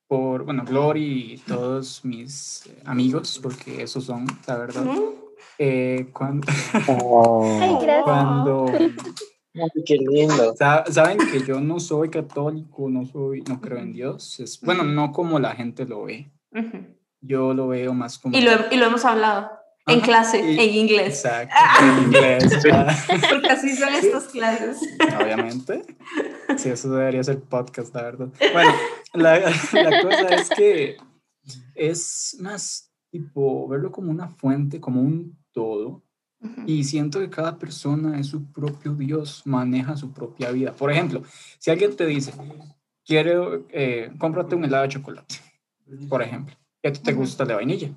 [0.06, 5.34] por, bueno, Glory y todos mis eh, amigos, porque esos son, la verdad, Ujú.
[5.58, 6.46] eh, cuando,
[7.82, 8.02] gracias.
[8.04, 8.66] cuando
[9.54, 10.54] Ay, qué lindo.
[10.56, 14.84] sa- saben que yo no soy católico, no soy, no creo en Dios, es, bueno,
[14.84, 16.86] no como la gente lo ve, Ujú.
[17.22, 18.36] Yo lo veo más como...
[18.36, 19.50] Y lo, y lo hemos hablado
[19.86, 21.24] en Ajá, clase, y- en inglés.
[21.24, 22.94] Exacto, en inglés, ah,
[23.30, 24.78] Porque así son estas clases.
[25.20, 25.82] obviamente.
[26.58, 28.28] Sí, eso debería ser podcast, la verdad.
[28.52, 28.72] Bueno,
[29.14, 30.96] la, la cosa es que
[31.74, 36.02] es más tipo verlo como una fuente, como un todo.
[36.66, 40.74] Y siento que cada persona es su propio Dios, maneja su propia vida.
[40.74, 41.22] Por ejemplo,
[41.60, 42.32] si alguien te dice,
[43.06, 45.36] quiero, eh, cómprate un helado de chocolate,
[46.08, 47.90] por ejemplo, y a ti te gusta el de vainilla.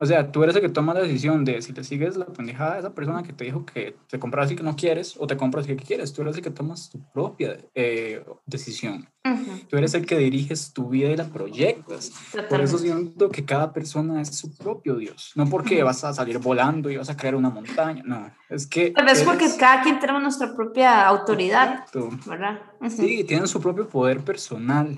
[0.00, 2.74] O sea, tú eres el que toma la decisión de si te sigues la pendejada
[2.74, 5.36] de esa persona que te dijo que te compras y que no quieres o te
[5.36, 6.12] compras y que quieres.
[6.12, 9.08] Tú eres el que tomas tu propia eh, decisión.
[9.24, 9.58] Ujú.
[9.68, 12.12] Tú eres el que diriges tu vida y la proyectas.
[12.30, 12.78] Por eso Totalmente.
[12.78, 15.32] siento que cada persona es su propio Dios.
[15.34, 15.86] No porque Ujú.
[15.86, 18.04] vas a salir volando y vas a crear una montaña.
[18.06, 18.92] No, es que.
[18.92, 22.10] Tal vez porque eres- cada quien tenemos nuestra propia autoridad, Exacto.
[22.24, 22.60] ¿verdad?
[22.80, 22.88] Ujú.
[22.90, 24.96] Sí, tienen su propio poder personal,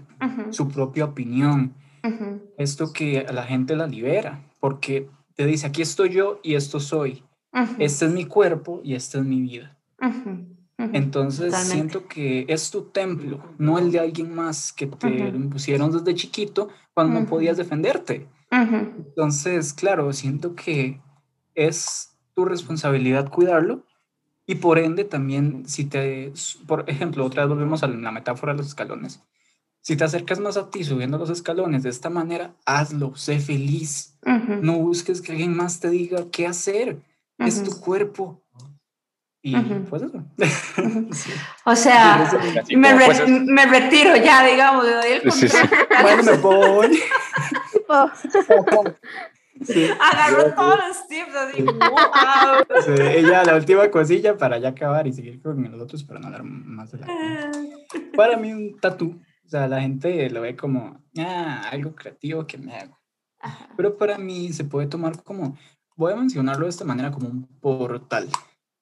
[0.51, 1.75] su propia opinión.
[2.57, 6.81] Esto que a la gente la libera, porque te dice, aquí estoy yo y esto
[6.81, 7.25] soy.
[7.53, 7.77] Ujú.
[7.79, 9.79] Este es mi cuerpo y esta es mi vida.
[10.79, 11.75] Entonces Totalmente.
[11.75, 16.69] siento que es tu templo, no el de alguien más que te impusieron desde chiquito
[16.95, 18.29] cuando no podías defenderte.
[18.51, 21.01] Entonces, claro, siento que
[21.55, 23.85] es tu responsabilidad cuidarlo
[24.47, 26.33] y por ende también si te,
[26.67, 29.23] por ejemplo, otra vez volvemos a la metáfora de los escalones.
[29.83, 34.19] Si te acercas más a ti subiendo los escalones de esta manera, hazlo, sé feliz.
[34.27, 34.61] Ujú.
[34.63, 36.99] No busques que alguien más te diga qué hacer.
[37.39, 37.71] Es Ujú.
[37.71, 38.43] tu cuerpo.
[39.43, 39.85] Y Ujú.
[39.89, 40.23] pues eso.
[41.15, 41.31] Sí.
[41.65, 42.23] O sea,
[42.61, 45.57] Así me, re- pues, es- me retiro ya, digamos, el Sí, sí.
[46.03, 47.01] Bueno, me voy.
[47.89, 48.11] Oh,
[49.63, 49.87] Sí.
[50.01, 51.77] Agarró todos los tips, así, wow.
[52.83, 56.27] Sí, ya la última cosilla para ya acabar y seguir con los otros para no
[56.29, 57.07] hablar más de la
[58.17, 62.57] Para mí un tatú, o sea, la gente lo ve como, ah, algo creativo que
[62.57, 62.97] me hago.
[63.41, 63.69] Ajá.
[63.77, 65.59] Pero para mí se puede tomar como,
[65.97, 68.29] voy a mencionarlo de esta manera, como un portal,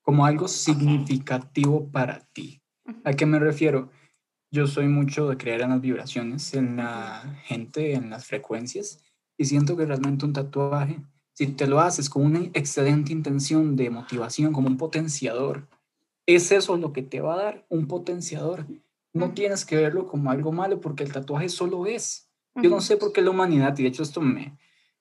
[0.03, 2.61] como algo significativo para ti.
[3.03, 3.91] ¿A qué me refiero?
[4.51, 9.03] Yo soy mucho de creer en las vibraciones, en la gente, en las frecuencias,
[9.39, 11.01] y siento que realmente un tatuaje,
[11.33, 15.67] si te lo haces con una excelente intención de motivación, como un potenciador,
[16.27, 18.67] es eso lo que te va a dar, un potenciador.
[19.12, 22.31] No tienes que verlo como algo malo, porque el tatuaje solo es.
[22.55, 24.59] Yo no sé por qué la humanidad, y de hecho esto me,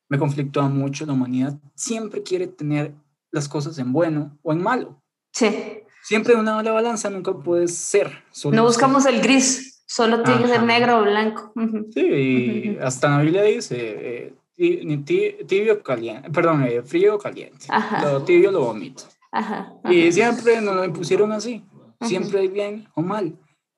[0.10, 2.94] me conflictúa mucho, la humanidad siempre quiere tener
[3.32, 5.02] las cosas en bueno o en malo.
[5.32, 8.24] Sí, Siempre una doble balanza nunca puede ser.
[8.32, 8.68] solo no ser.
[8.68, 11.52] buscamos el gris, solo tiene que ser negro o blanco.
[11.94, 15.04] Sí, y hasta la Biblia dice eh,
[15.46, 17.66] tibio caliente, perdón, eh, frío o caliente.
[17.68, 18.10] Ajá.
[18.10, 19.04] Lo tibio lo vomito.
[19.34, 19.94] Ajá, ajá.
[19.94, 21.66] Y siempre nos lo impusieron así.
[22.00, 23.38] Siempre hay bien o mal.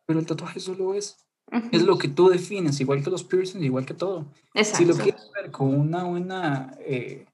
[0.10, 1.24] Pero el tatuaje solo es.
[1.72, 4.26] Es lo que tú defines, igual que los piercings, igual que todo.
[4.56, 4.78] Exacto.
[4.78, 7.28] Si lo quieres ver con una buena eh,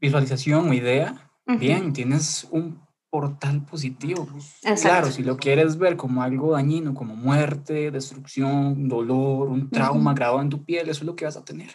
[0.00, 1.58] visualización o idea, Ujú.
[1.58, 4.26] bien, tienes un portal positivo.
[4.62, 4.80] Exacto.
[4.80, 10.16] Claro, si lo quieres ver como algo dañino, como muerte, destrucción, dolor, un trauma Ujú.
[10.16, 11.68] grabado en tu piel, eso es lo que vas a tener.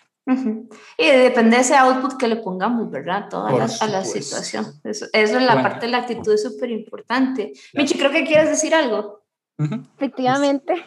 [0.97, 3.29] Y depende de ese output que le pongamos, ¿verdad?
[3.29, 4.65] Toda la, a la situación.
[4.83, 7.53] Eso, eso es la parte de la actitud es súper importante.
[7.75, 9.26] Michi, creo que quieres decir algo.
[9.57, 10.85] Efectivamente.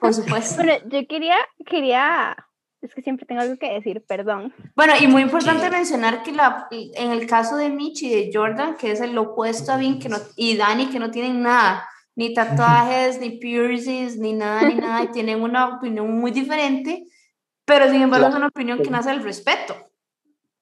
[0.00, 0.56] Por supuesto.
[0.62, 2.36] bueno, yo quería, quería,
[2.82, 4.54] es que siempre tengo algo que decir, perdón.
[4.76, 8.76] Bueno, y muy importante mencionar que la, en el caso de Michi y de Jordan,
[8.76, 12.34] que es el opuesto a Vin que no, y Dani, que no tienen nada, ni
[12.34, 17.04] tatuajes, ni piercings, ni nada, ni nada, y tienen una opinión muy diferente
[17.70, 19.76] pero sin embargo es una opinión que nace del respeto.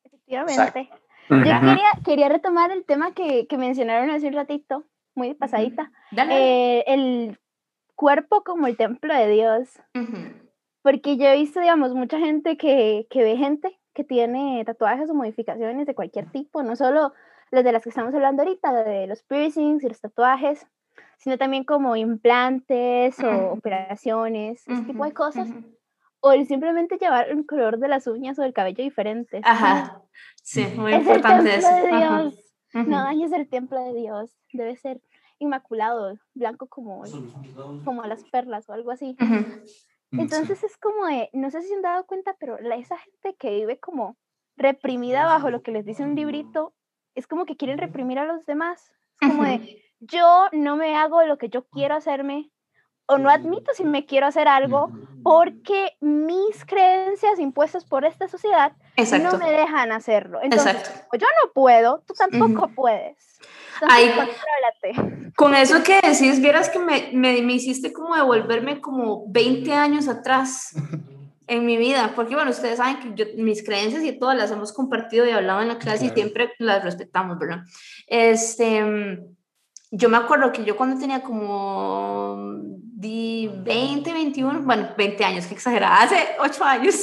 [0.04, 0.90] Efectivamente.
[1.30, 5.90] Yo quería, quería, retomar el tema que, que, mencionaron hace un ratito, muy pasadita.
[6.12, 7.38] Eh, el
[7.98, 9.68] cuerpo como el templo de Dios.
[10.82, 15.14] Porque yo he visto, digamos, mucha gente que, que, ve gente que tiene tatuajes o
[15.14, 17.12] modificaciones de cualquier tipo, no solo
[17.50, 20.64] las de las que estamos hablando ahorita, de los piercings y los tatuajes,
[21.18, 25.48] sino también como implantes o operaciones, ese tipo de cosas
[26.20, 29.40] o el simplemente llevar el color de las uñas o el cabello diferente.
[29.44, 30.02] Ajá.
[30.42, 32.54] Sí, muy es importante el templo De Dios.
[32.72, 34.34] No es el templo de Dios.
[34.54, 35.02] Debe ser
[35.38, 37.04] inmaculado, blanco como,
[37.84, 39.16] como las perlas o algo así.
[40.12, 42.96] Mm, Entonces es como de, no sé si se han dado cuenta, pero la, esa
[42.98, 44.16] gente que vive como
[44.56, 46.74] reprimida bajo lo que les dice un librito,
[47.14, 48.92] es como que quieren reprimir a los demás.
[49.20, 52.50] Es como de, yo no me hago lo que yo quiero hacerme,
[53.06, 58.72] o no admito si me quiero hacer algo porque mis creencias impuestas por esta sociedad
[59.22, 60.40] no me dejan hacerlo.
[60.42, 60.76] Entonces,
[61.12, 63.42] yo no puedo, tú tampoco puedes.
[63.88, 64.10] Ahí,
[65.36, 70.08] con eso que decís, vieras que me, me, me, hiciste como devolverme como 20 años
[70.08, 70.74] atrás
[71.46, 74.72] en mi vida, porque bueno, ustedes saben que yo, mis creencias y todas las hemos
[74.72, 77.60] compartido y hablado en la clase y siempre las respetamos, ¿verdad?
[78.06, 79.18] Este,
[79.90, 82.58] yo me acuerdo que yo cuando tenía como
[83.00, 86.96] 20, 21, bueno, 20 años, qué exagerada, hace 8 años,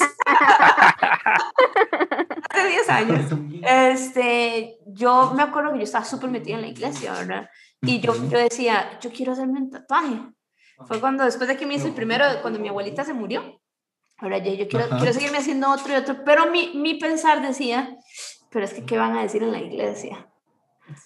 [2.55, 3.31] hace 10 años,
[3.63, 7.49] este, yo me acuerdo que yo estaba súper metida en la iglesia, ¿verdad?
[7.81, 10.21] Y yo, yo decía, yo quiero hacerme un tatuaje.
[10.87, 13.61] Fue cuando, después de que me hice el primero, cuando mi abuelita se murió,
[14.17, 17.95] ahora yo, yo quiero, quiero seguirme haciendo otro y otro, pero mi, mi pensar decía,
[18.49, 20.27] pero es que, ¿qué van a decir en la iglesia?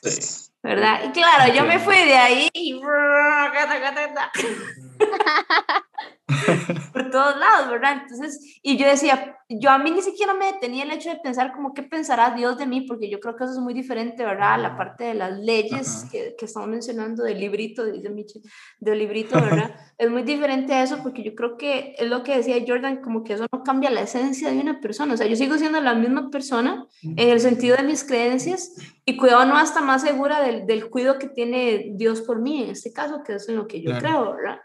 [0.02, 0.50] Sí.
[0.62, 1.02] ¿verdad?
[1.06, 2.82] Y claro, yo me fui de ahí y
[6.94, 8.02] por todos lados, ¿verdad?
[8.04, 11.52] Entonces, y yo decía, yo a mí ni siquiera me detenía el hecho de pensar
[11.54, 14.62] como qué pensará Dios de mí, porque yo creo que eso es muy diferente, ¿verdad?
[14.62, 18.44] La parte de las leyes que, que, estamos mencionando del librito, dice Michel,
[18.80, 19.76] del librito, ¿verdad?
[19.98, 23.24] es muy diferente a eso, porque yo creo que es lo que decía Jordan, como
[23.24, 25.96] que eso no cambia la esencia de una persona, o sea, yo sigo siendo la
[25.96, 30.66] misma persona en el sentido de mis creencias y cuidado no hasta más segura del,
[30.68, 33.82] del cuidado que tiene Dios por mí, en este caso, que es en lo que
[33.82, 34.60] yo creo, ¿verdad?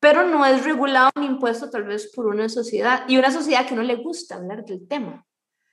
[0.00, 3.74] Pero no es regulado ni impuesto tal vez por una sociedad y una sociedad que
[3.74, 5.24] no le gusta hablar del tema.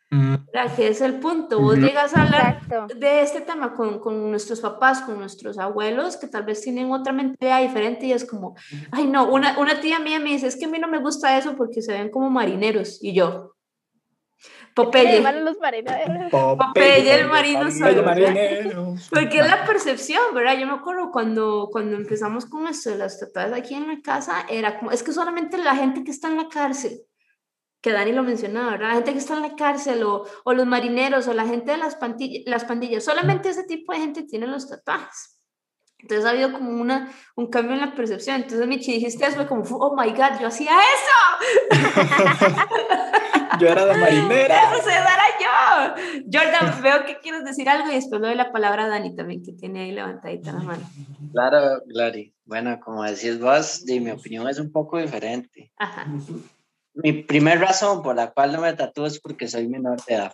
[0.09, 0.35] Mm.
[0.75, 1.59] Que es el punto.
[1.59, 2.61] Vos llegas a hablar
[2.95, 7.11] de este tema con, con, nuestros papás, con nuestros abuelos, que tal vez tienen otra
[7.11, 8.55] mentalidad diferente y es como,
[8.91, 11.37] ay no, una, una tía mía me dice, es que a mí no me gusta
[11.37, 13.56] eso porque se ven como marineros y yo,
[14.77, 15.21] Popeye.
[15.41, 16.29] los marineros.
[16.29, 17.67] Popeye, el marino
[19.09, 20.57] Porque es la percepción, ¿verdad?
[20.59, 24.45] Yo me acuerdo cuando, cuando empezamos con esto de las tatuajes aquí en la casa,
[24.47, 27.01] era como, es que solamente la gente que está en la cárcel,
[27.81, 28.89] que Dani lo mencionaba, ¿verdad?
[28.89, 31.77] La gente que está en la cárcel o, o los marineros o la gente de
[31.77, 35.41] las, pandillas, las pandillas, solamente ese tipo de gente tiene los tatuajes.
[35.99, 38.35] Entonces ha habido como una, un cambio en la percepción.
[38.35, 41.77] Entonces Michi dijiste eso, fue como, oh my god, yo hacía eso.
[43.59, 44.55] yo era de marinera.
[44.73, 46.23] Eso se dará yo.
[46.31, 49.43] Jordan, veo que quieres decir algo y después le doy la palabra a Dani también,
[49.43, 50.83] que tiene ahí levantadita la mano.
[51.31, 52.33] Claro, Glari.
[52.45, 55.71] Bueno, como decís vos, de mi opinión es un poco diferente.
[55.77, 56.07] Ajá.
[56.93, 60.33] Mi primer razón por la cual no me tatúo es porque soy menor de edad.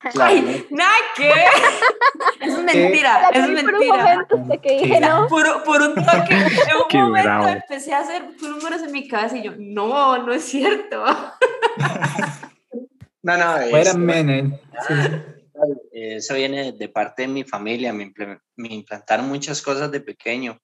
[0.00, 1.30] Ay, nada que
[2.40, 3.64] Es mentira, es mentira.
[3.64, 5.26] Por un momento que dije, no.
[5.26, 9.44] Por, por, un toque, en un momento empecé a hacer números en mi cabeza y
[9.44, 11.04] yo, no, no es cierto.
[13.22, 13.56] no, no.
[13.70, 14.60] Fuera menen.
[15.90, 18.12] Eso viene de parte de mi familia, me,
[18.56, 20.60] implantaron muchas cosas de pequeño.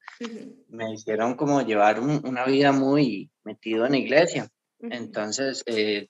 [0.69, 4.49] Me hicieron como llevar una vida muy metido en la iglesia.
[4.81, 6.09] Entonces, eh,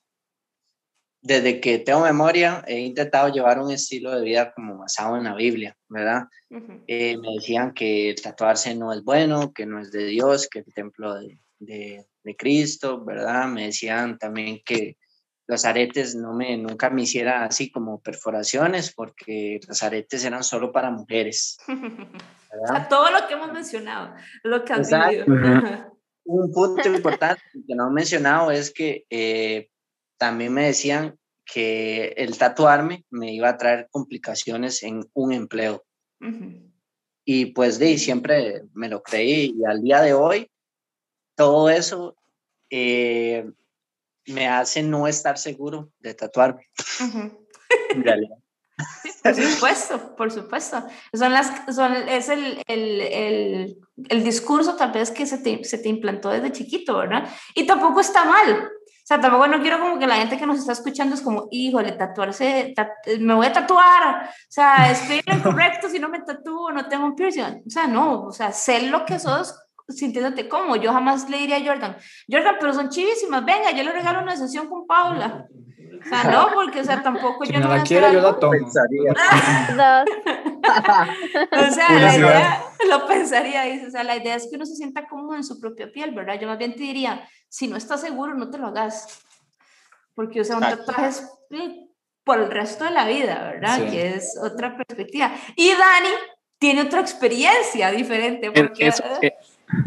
[1.23, 5.35] desde que tengo memoria, he intentado llevar un estilo de vida como basado en la
[5.37, 6.25] Biblia, ¿verdad?
[6.89, 10.75] Eh, me decían que tatuarse no es bueno, que no es de Dios, que el
[10.75, 13.47] templo de, de, de, Cristo, ¿verdad?
[13.47, 14.97] Me decían también que
[15.47, 20.73] los aretes no me, nunca me hiciera así como perforaciones, porque los aretes eran solo
[20.73, 21.57] para mujeres.
[21.69, 25.27] o sea, todo lo que hemos mencionado, lo que han vivido.
[26.25, 29.72] Un punto importante que no he mencionado es que eh,
[30.23, 35.85] también me decían que el tatuarme me iba a traer complicaciones en un empleo.
[37.25, 40.49] Y pues de siempre me lo creí y al día de hoy
[41.35, 42.15] todo eso
[42.71, 43.51] eh,
[44.27, 46.69] me hace no estar seguro de tatuarme.
[47.91, 48.39] en realidad
[49.23, 50.85] por supuesto, por supuesto.
[51.13, 55.79] Son las, son, es el, el, el, el, discurso tal vez que se te, se
[55.79, 57.29] te implantó desde chiquito, ¿verdad?
[57.55, 58.71] Y tampoco está mal.
[59.13, 61.93] Sea, tampoco no quiero como que la gente que nos está escuchando es como, híjole,
[61.93, 62.73] tatuarse,
[63.21, 64.25] me voy a tatuar.
[64.25, 67.63] O sea, estoy incorrecto si no me tatúo, no tengo un piercing.
[67.67, 69.55] O sea, no, o sea, sé lo que sos
[69.87, 70.77] sintiéndote como.
[70.77, 71.95] Yo jamás le diría a Jordan,
[72.27, 75.47] Jordan, pero son chivísimas, venga, yo le regalo una sesión con Paula.
[76.05, 78.53] O sea, no, porque, o sea, tampoco yo no, la quiero, yo la tomo.
[78.67, 78.71] o
[81.73, 85.07] sea, la idea, lo pensaría, dice, o sea, la idea es que uno se sienta
[85.07, 86.39] cómodo en su propia piel, ¿verdad?
[86.41, 89.23] Yo más bien te diría, si no estás seguro, no te lo hagas.
[90.15, 91.29] Porque, o sea, un tatuaje es
[92.25, 93.91] por el resto de la vida, ¿verdad?
[93.91, 95.33] Que es otra perspectiva.
[95.57, 96.11] Y Dani
[96.59, 98.51] tiene otra experiencia diferente.
[98.51, 99.35] Porque, eh,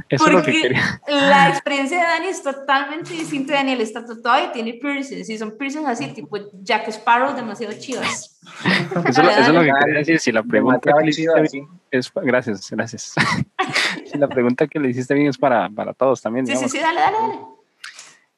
[0.09, 1.01] eso Porque es lo que quería.
[1.07, 3.53] la experiencia de Dani es totalmente distinta.
[3.53, 5.29] Daniel está tatuado y tiene piercings.
[5.29, 8.39] Y son piercings así, tipo Jack Sparrow, demasiado chivas.
[9.07, 10.19] Eso, eso es lo que quería decir.
[10.19, 12.11] Si la pregunta que le hiciste bien es.
[12.13, 13.13] Gracias, gracias.
[14.11, 16.45] si la pregunta que le hiciste bien es para, para todos también.
[16.45, 17.54] Sí, sí, sí, dale, dale, dale.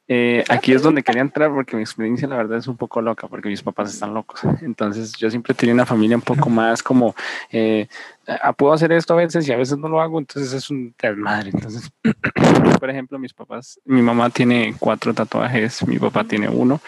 [0.09, 3.27] Eh, aquí es donde quería entrar porque mi experiencia la verdad es un poco loca
[3.27, 4.41] porque mis papás están locos.
[4.61, 7.13] Entonces yo siempre tenía una familia un poco más como,
[7.51, 7.87] eh,
[8.27, 10.93] ah, puedo hacer esto a veces y a veces no lo hago, entonces es un
[11.01, 11.51] desmadre.
[11.53, 11.91] Entonces,
[12.79, 16.79] por ejemplo, mis papás, mi mamá tiene cuatro tatuajes, mi papá tiene uno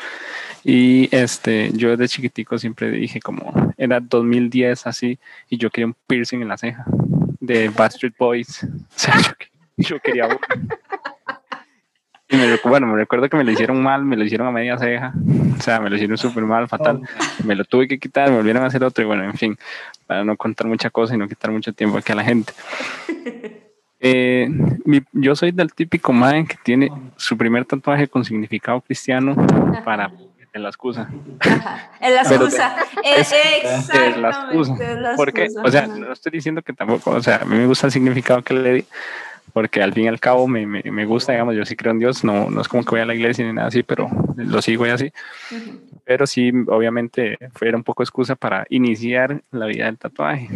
[0.64, 5.96] y este, yo desde chiquitico siempre dije como, era 2010 así y yo quería un
[6.08, 6.86] piercing en la ceja
[7.40, 8.64] de Bastard Boys.
[8.90, 9.34] O sea, yo,
[9.78, 10.40] yo quería uno.
[12.40, 15.14] Me, bueno, me recuerdo que me lo hicieron mal, me lo hicieron a media ceja,
[15.58, 17.02] o sea, me lo hicieron súper mal, fatal.
[17.44, 19.58] Me lo tuve que quitar, me volvieron a hacer otro y bueno, en fin,
[20.08, 22.54] para no contar mucha cosa y no quitar mucho tiempo aquí a la gente.
[24.02, 24.48] Eh,
[25.12, 29.36] yo soy del típico man que tiene su primer tatuaje con significado cristiano
[29.84, 30.10] para
[30.54, 31.10] en la excusa.
[32.02, 32.76] en la excusa.
[33.04, 34.76] Es, es, la excusa.
[35.16, 37.94] Porque, o sea, no estoy diciendo que tampoco, o sea, a mí me gusta el
[37.94, 38.86] significado que le di,
[39.54, 42.00] porque al fin y al cabo me, me, me, gusta, digamos, yo sí creo en
[42.00, 44.62] Dios, no, no es como que voy a la iglesia ni nada así, pero lo
[44.62, 45.12] sigo y así.
[46.04, 50.48] Pero sí, obviamente, fue un poco excusa para iniciar la vida del tatuaje.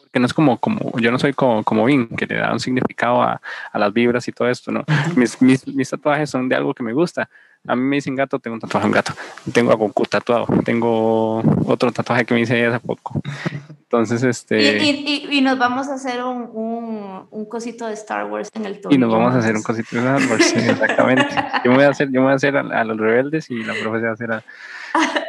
[0.00, 2.60] Porque no es como, como, yo no soy como, como Vin, que le da un
[2.60, 3.40] significado a,
[3.72, 4.84] a las vibras y todo esto, ¿no?
[5.16, 7.28] mis, mis, mis tatuajes son de algo que me gusta.
[7.66, 9.12] A mí me dicen gato, tengo un tatuaje un gato.
[9.52, 10.46] Tengo a Goku tatuado.
[10.64, 13.20] Tengo otro tatuaje que me hice hace poco.
[13.68, 14.78] Entonces, este...
[14.78, 18.64] Y, y, y, nos vamos a hacer un, un, un, cosito de Star Wars en
[18.64, 18.96] el tobillo.
[18.96, 21.26] Y nos vamos a hacer un cosito de Star Wars, exactamente.
[21.64, 23.74] Yo me voy a hacer, yo me voy a, hacer a, los rebeldes y la
[23.74, 24.44] profe se va a hacer a...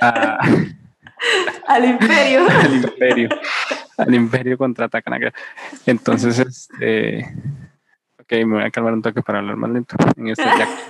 [0.02, 0.40] a
[1.68, 2.48] al imperio.
[2.48, 3.30] al imperio.
[3.98, 5.32] Al imperio contraatacan
[5.86, 7.34] Entonces, este
[8.32, 10.44] me voy a calmar un toque para hablar más lento en este,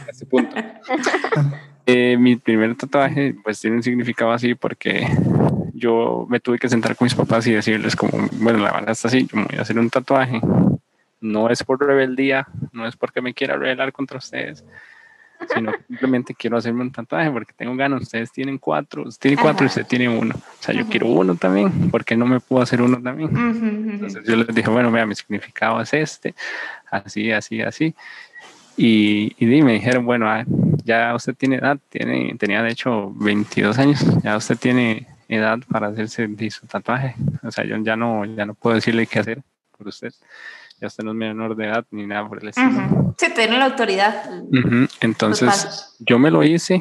[0.07, 0.55] este punto.
[1.87, 5.07] Eh, mi primer tatuaje pues tiene un significado así porque
[5.73, 9.07] yo me tuve que sentar con mis papás y decirles como, bueno, la verdad está
[9.07, 10.39] así, yo me voy a hacer un tatuaje.
[11.19, 14.63] No es por rebeldía, no es porque me quiera rebelar contra ustedes,
[15.53, 18.03] sino simplemente quiero hacerme un tatuaje porque tengo ganas.
[18.03, 20.35] Ustedes tienen cuatro, usted tiene cuatro y usted tiene uno.
[20.35, 23.29] O sea, yo quiero uno también, porque no me puedo hacer uno también.
[23.35, 26.35] Entonces yo les dije, bueno, vea, mi significado es este,
[26.89, 27.95] así, así, así.
[28.77, 30.43] Y, y me dijeron, bueno, ah,
[30.83, 35.87] ya usted tiene edad, tiene, tenía de hecho 22 años, ya usted tiene edad para
[35.87, 37.15] hacerse su tatuaje.
[37.43, 39.41] O sea, yo ya no, ya no puedo decirle qué hacer
[39.77, 40.13] por usted
[40.81, 43.13] ya usted no es menor de edad ni nada por el estilo.
[43.17, 44.25] Sí, tiene la autoridad.
[44.99, 46.79] Entonces, yo me lo hice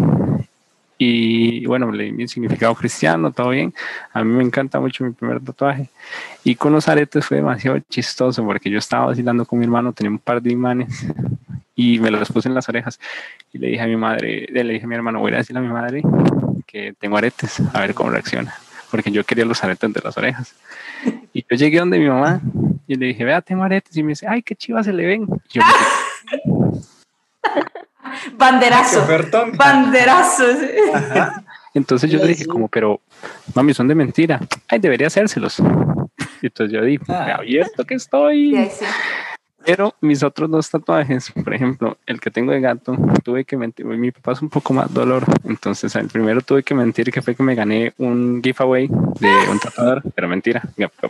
[0.96, 3.74] y bueno, le di mi significado cristiano, todo bien.
[4.12, 5.88] A mí me encanta mucho mi primer tatuaje.
[6.44, 10.10] Y con los aretes fue demasiado chistoso porque yo estaba vacilando con mi hermano, tenía
[10.10, 11.06] un par de imanes
[11.74, 12.98] y me los puse en las orejas.
[13.52, 15.62] Y le dije a mi madre, le dije a mi hermano, voy a decirle a
[15.62, 16.02] mi madre
[16.66, 18.54] que tengo aretes, a ver cómo reacciona.
[18.90, 20.54] Porque yo quería los aretes de las orejas.
[21.32, 22.40] Y yo llegué donde mi mamá
[22.86, 23.96] y le dije, vea, tengo aretes.
[23.96, 25.26] Y me dice, ay, qué chivas se le ven.
[25.50, 25.62] yo
[28.36, 29.06] banderazo.
[29.56, 30.44] Banderazo.
[31.74, 33.00] Entonces yo le dije como, pero
[33.54, 34.40] mami, son de mentira.
[34.68, 35.62] Ay, debería hacérselos.
[36.42, 38.70] Y entonces yo dije, abierto que estoy.
[39.64, 43.84] Pero mis otros dos tatuajes, por ejemplo, el que tengo de gato, tuve que mentir,
[43.86, 47.34] mi papá es un poco más dolor, entonces el primero tuve que mentir que fue
[47.34, 50.62] que me gané un giveaway de un tatuador, pero mentira,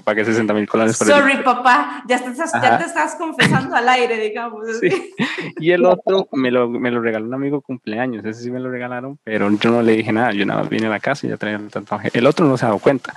[0.04, 3.88] pagué 60 mil colones por Sorry, papá, ya, te estás, ya te estás confesando al
[3.88, 4.66] aire, digamos.
[4.80, 5.12] Sí.
[5.58, 8.70] Y el otro me lo, me lo regaló un amigo cumpleaños, ese sí me lo
[8.70, 11.30] regalaron, pero yo no le dije nada, yo nada más vine a la casa y
[11.30, 12.10] ya traía el tatuaje.
[12.12, 13.14] El otro no se ha dado cuenta.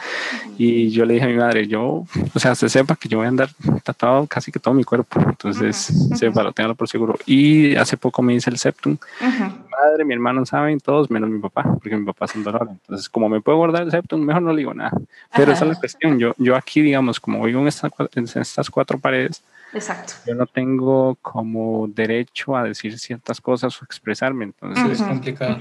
[0.58, 3.26] Y yo le dije a mi madre, yo, o sea, se sepa que yo voy
[3.26, 3.50] a andar
[3.84, 7.16] tatuado casi que todo mi cuerpo entonces, uh para tenerlo por seguro.
[7.26, 8.98] Y hace poco me hice el septum.
[9.22, 12.70] Mi madre, mi hermano saben, todos menos mi papá, porque mi papá es un dolor.
[12.72, 14.92] Entonces, como me puedo guardar el septum, mejor no le digo nada.
[15.36, 16.18] Pero esa es la cuestión.
[16.20, 17.68] Yo, yo aquí, digamos, como vivo en,
[18.16, 19.44] en estas cuatro paredes,
[19.74, 20.14] Exacto.
[20.28, 25.58] Yo no tengo como derecho a decir ciertas cosas o expresarme, entonces es complicado.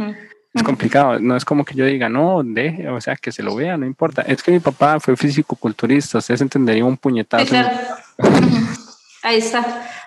[0.52, 3.56] Es complicado, no es como que yo diga, no, deje, o sea, que se lo
[3.56, 4.20] vea, no importa.
[4.20, 7.54] Es que mi papá fue físico-culturista, ustedes entendería un puñetazo.
[9.22, 9.60] Ahí está.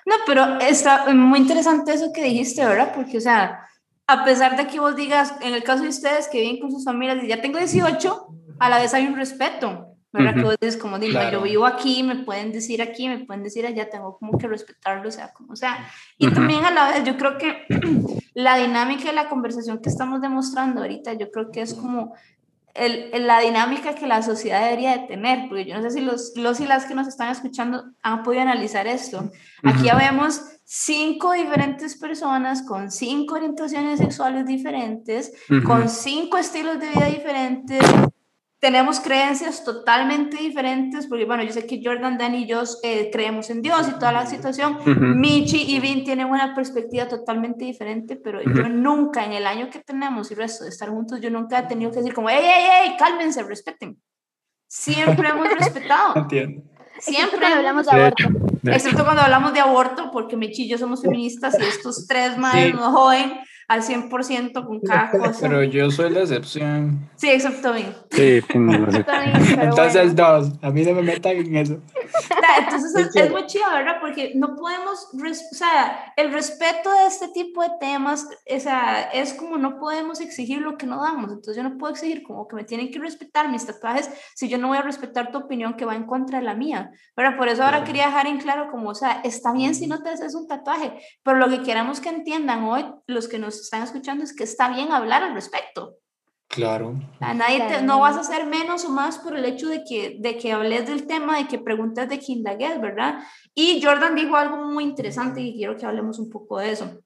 [0.05, 2.91] No, pero está muy interesante eso que dijiste, ¿verdad?
[2.93, 3.65] Porque, o sea,
[4.07, 6.83] a pesar de que vos digas, en el caso de ustedes que viven con sus
[6.83, 8.27] familias, ya tengo 18,
[8.59, 10.35] a la vez hay un respeto, ¿verdad?
[10.35, 13.65] Que vos dices, como digo, yo vivo aquí, me pueden decir aquí, me pueden decir
[13.65, 15.87] allá, tengo como que respetarlo, o sea, como sea.
[16.17, 17.65] Y también a la vez, yo creo que
[18.33, 22.13] la dinámica de la conversación que estamos demostrando ahorita, yo creo que es como
[22.75, 26.33] el, la dinámica que la sociedad debería de tener, porque yo no sé si los,
[26.35, 29.31] los y las que nos están escuchando han podido analizar esto.
[29.63, 35.31] Aquí ya vemos cinco diferentes personas con cinco orientaciones sexuales diferentes,
[35.65, 37.79] con cinco estilos de vida diferentes,
[38.59, 43.49] tenemos creencias totalmente diferentes, porque bueno, yo sé que Jordan, Dan y yo eh, creemos
[43.49, 44.77] en Dios y toda la situación.
[45.19, 49.79] Michi y Vin tienen una perspectiva totalmente diferente, pero yo nunca en el año que
[49.79, 52.41] tenemos y el resto de estar juntos, yo nunca he tenido que decir como, hey,
[52.41, 54.01] hey, hey, cálmense, respeten.
[54.67, 56.15] Siempre hemos respetado.
[56.15, 56.63] Entiendo.
[56.99, 58.23] Siempre cuando hablamos de aborto.
[58.63, 62.73] Excepto cuando hablamos de aborto, porque Michi y yo somos feministas y estos tres madres
[62.73, 63.33] no joden
[63.67, 65.39] al 100% con cada cosa.
[65.41, 67.09] Pero yo soy la excepción.
[67.15, 67.85] Sí, excepto a mí.
[68.11, 71.79] Sí, Entonces dos, a mí no me metan en eso.
[72.59, 73.97] Entonces es, muy chido, ¿verdad?
[73.99, 79.33] Porque no podemos, o sea, el respeto de este tipo de temas, o sea, es
[79.33, 81.31] como no podemos exigir lo que no damos.
[81.31, 84.57] Entonces yo no puedo exigir como que me tienen que respetar mis tatuajes si yo
[84.57, 86.91] no voy a respetar tu opinión que va en contra de la mía.
[87.15, 90.03] Pero por eso ahora quería dejar en claro como, o sea, está bien si no
[90.03, 90.93] te haces un tatuaje,
[91.23, 94.69] pero lo que queramos que entiendan hoy los que nos están escuchando es que está
[94.69, 95.97] bien hablar al respecto.
[96.47, 96.95] Claro.
[97.19, 100.17] A nadie te, no vas a ser menos o más por el hecho de que,
[100.19, 103.19] de que hables del tema, de que preguntes de quién ¿verdad?
[103.53, 107.01] Y Jordan dijo algo muy interesante y quiero que hablemos un poco de eso.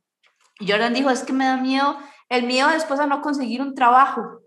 [0.60, 1.97] Jordan dijo, es que me da miedo,
[2.28, 4.41] el miedo después a no conseguir un trabajo,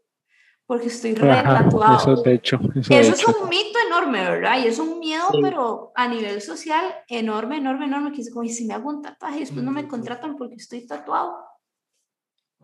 [0.66, 1.96] porque estoy retatuado.
[1.96, 4.58] Eso, de hecho, eso, es un mito enorme, ¿verdad?
[4.62, 8.50] Y es un miedo, pero a nivel social, enorme, enorme, enorme, que es como, y
[8.50, 11.34] si me hago un tatuaje y después no me contratan porque estoy tatuado.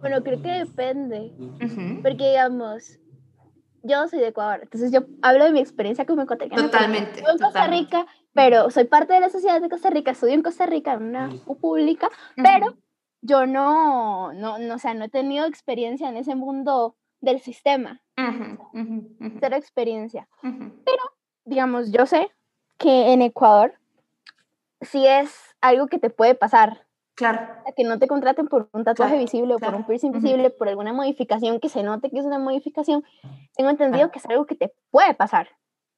[0.00, 1.32] Bueno, creo que depende.
[2.02, 2.98] Porque, digamos,
[3.82, 6.62] yo soy de Ecuador, entonces yo hablo de mi experiencia como ecuatoriana.
[6.62, 7.22] Totalmente.
[7.22, 10.42] Yo en Costa Rica, pero soy parte de la sociedad de Costa Rica, estudio en
[10.42, 11.30] Costa Rica, en una
[11.60, 12.76] pública, pero
[13.20, 18.02] yo no, no, no, o sea, no he tenido experiencia en ese mundo del sistema.
[19.40, 20.28] Cero experiencia.
[20.42, 21.02] Pero,
[21.44, 22.30] digamos, yo sé
[22.78, 23.74] que en Ecuador
[24.80, 26.86] sí es algo que te puede pasar.
[27.18, 27.40] Claro.
[27.76, 30.92] Que no te contraten por un tatuaje visible o por un piercing visible, por alguna
[30.92, 33.04] modificación que se note que es una modificación.
[33.56, 35.48] Tengo entendido que es algo que te puede pasar.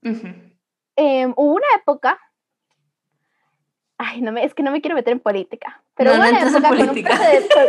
[0.03, 2.19] Em, hubo una época,
[3.99, 6.69] ay, no me, es que no me quiero meter en política, pero hubo una época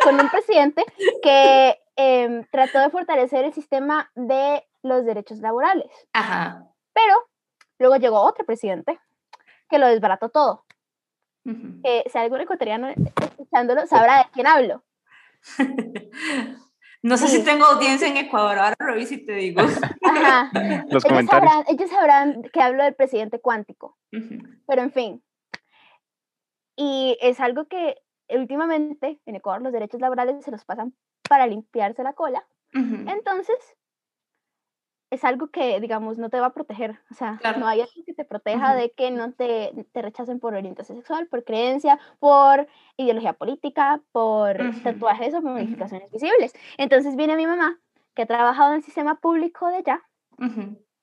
[0.01, 0.85] con un, presidente
[1.21, 5.91] que em, trató de fortalecer el sistema de los derechos laborales.
[6.13, 6.69] Ajá.
[6.93, 7.15] Pero
[7.79, 8.97] luego llegó otro presidente
[9.69, 10.63] que lo desbarató todo.
[11.43, 14.83] Si algún ecuatoriano escuchándolo sabrá de quién hablo.
[17.03, 19.61] No sé si tengo audiencia en Ecuador, ahora reviso y te digo.
[20.03, 20.51] Ajá.
[20.87, 23.97] Los ellos, sabrán, ellos sabrán que hablo del presidente cuántico.
[24.11, 25.23] Pero en fin.
[26.75, 27.95] Y es algo que
[28.29, 30.93] últimamente en Ecuador los derechos laborales se los pasan
[31.27, 32.45] para limpiarse la cola.
[32.73, 33.57] Entonces,
[35.11, 36.97] es algo que, digamos, no te va a proteger.
[37.11, 40.55] O sea, no hay algo que te proteja de que no te, te, rechacen por
[40.55, 46.53] orientación sexual, por creencia, por ideología política, por tatuajes o modificaciones visibles.
[46.77, 47.77] Entonces viene mi mamá,
[48.15, 50.01] que ha trabajado en el sistema público de allá,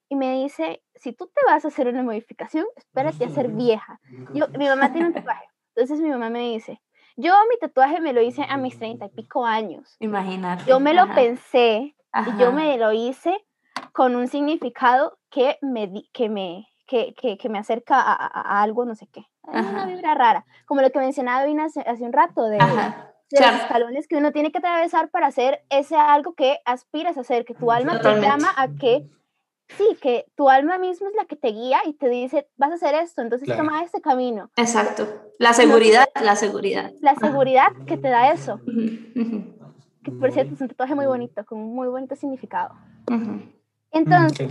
[0.09, 4.01] y me dice, si tú te vas a hacer una modificación, espérate a ser vieja.
[4.33, 5.45] Yo, mi mamá tiene un tatuaje.
[5.77, 6.81] Entonces mi mamá me dice,
[7.17, 9.97] yo mi tatuaje me lo hice a mis treinta y pico años.
[10.01, 10.65] Imagínate.
[10.67, 11.95] Yo me lo pensé
[12.27, 13.45] y yo me lo hice
[13.93, 18.85] con un significado que me, que me, que, que, que me acerca a, a, algo,
[18.85, 19.27] no sé qué.
[19.53, 20.45] Es una vibra rara.
[20.67, 24.33] Como lo que mencionaba Vina hace, hace un rato, de, de los escalones que uno
[24.33, 28.21] tiene que atravesar para hacer ese algo que aspiras a hacer, que tu alma te
[28.21, 29.09] llama a que
[29.69, 32.75] sí, que tu alma misma es la que te guía y te dice, vas a
[32.75, 34.51] hacer esto, entonces toma este camino.
[34.57, 35.07] Exacto.
[35.39, 36.93] La seguridad, la seguridad.
[37.01, 38.61] La seguridad que te da eso.
[40.03, 42.75] Que por cierto es un tatuaje muy bonito, con un muy bonito significado.
[43.91, 44.51] Entonces,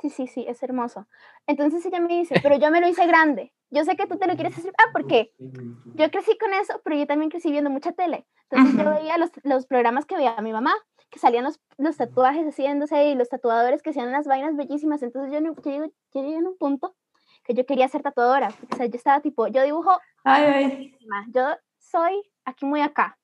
[0.00, 1.06] sí, sí, sí, es hermoso.
[1.46, 3.52] Entonces ella me dice, pero yo me lo hice grande.
[3.70, 4.72] Yo sé que tú te lo quieres hacer.
[4.78, 5.32] Ah, ¿por qué?
[5.38, 8.26] Yo crecí con eso, pero yo también crecí viendo mucha tele.
[8.48, 10.74] Entonces yo veía los, los programas que veía mi mamá
[11.10, 15.02] que salían los, los, tatuajes haciéndose y los tatuadores que hacían unas vainas bellísimas.
[15.02, 16.96] Entonces yo, yo, yo llegué en un punto
[17.44, 18.48] que yo quería ser tatuadora.
[18.72, 19.90] O sea, yo estaba tipo, yo dibujo,
[20.24, 20.96] ay, ay.
[21.32, 23.18] yo soy aquí muy acá.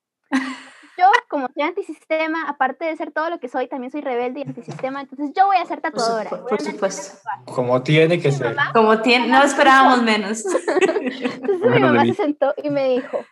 [0.99, 4.43] Yo, como soy antisistema, aparte de ser todo lo que soy, también soy rebelde y
[4.43, 6.29] antisistema, entonces yo voy a ser tatuadora.
[6.29, 7.19] Por, por supuesto.
[7.47, 8.55] Como tiene que ser.
[8.55, 10.45] Mamá, Como tiene, no esperábamos menos.
[10.81, 13.25] entonces mi mamá se sentó y me dijo,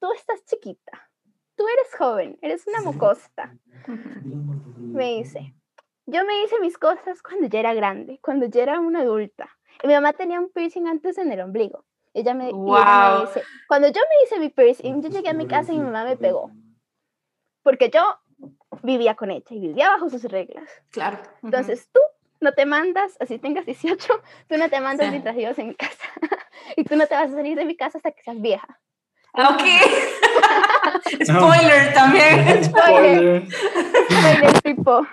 [0.00, 1.10] tú estás chiquita,
[1.56, 3.30] tú eres joven, eres una mocosa.
[4.92, 5.54] Me dice,
[6.06, 9.48] yo me hice mis cosas cuando ya era grande, cuando ya era una adulta.
[9.82, 11.84] Y mi mamá tenía un piercing antes en el ombligo.
[12.12, 12.76] Ella me, Wow.
[12.76, 15.78] ella me dice, cuando yo me hice mi piercing, yo llegué a mi casa y
[15.78, 16.52] mi mamá me pegó.
[17.64, 18.18] Porque yo
[18.82, 20.70] vivía con ella y vivía bajo sus reglas.
[20.92, 21.18] Claro.
[21.42, 22.00] Entonces tú
[22.40, 25.10] no te mandas, así tengas 18, tú no te mandas Sí.
[25.10, 26.04] mientras vivas en mi casa.
[26.76, 28.78] y tú no te vas a salir de mi casa hasta que seas vieja.
[29.32, 29.62] Ok.
[31.24, 32.64] Spoiler también.
[32.64, 33.46] Spoiler.
[33.50, 35.06] Spoiler, tipo,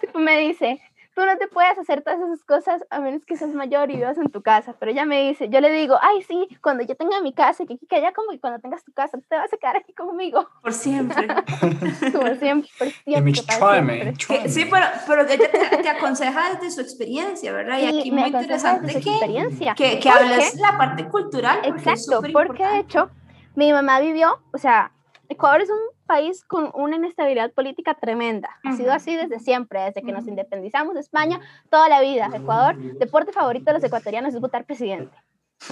[0.00, 0.80] tipo me dice,
[1.14, 4.16] tú no te puedes hacer todas esas cosas a menos que seas mayor y vivas
[4.18, 4.74] en tu casa.
[4.78, 7.78] Pero ella me dice, yo le digo, ay, sí, cuando yo tenga mi casa, que,
[7.78, 10.48] que allá como que cuando tengas tu casa, tú te vas a quedar aquí conmigo.
[10.62, 11.26] Por siempre.
[12.12, 14.14] Como siempre, por siempre.
[14.26, 17.78] Que- sí, pero, pero ella te, te aconseja desde su experiencia, ¿verdad?
[17.78, 19.74] Y Y aquí muy interesante su que, experiencia.
[19.74, 20.60] que, que ¿Por hables qué?
[20.60, 21.60] la parte cultural.
[21.64, 23.10] porque Exacto, porque de hecho
[23.56, 24.92] mi mamá vivió, o sea,
[25.28, 25.78] Ecuador es un
[26.10, 28.50] país con una inestabilidad política tremenda.
[28.64, 31.40] Ha sido así desde siempre, desde que nos independizamos de España,
[31.70, 32.28] toda la vida.
[32.34, 35.16] Ecuador, deporte favorito de los ecuatorianos es votar presidente.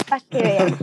[0.08, 0.78] Para que vean.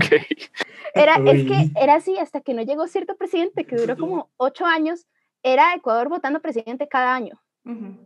[0.93, 4.66] Era, es que era así hasta que no llegó cierto presidente que duró como ocho
[4.66, 5.08] años.
[5.43, 7.39] Era Ecuador votando presidente cada año.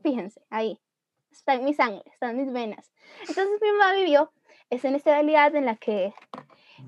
[0.04, 0.80] Fíjense, ahí.
[1.32, 2.91] Está en mi sangre, está en mis venas.
[3.22, 4.32] Entonces mi mamá vivió
[4.70, 6.14] esa inestabilidad en la que,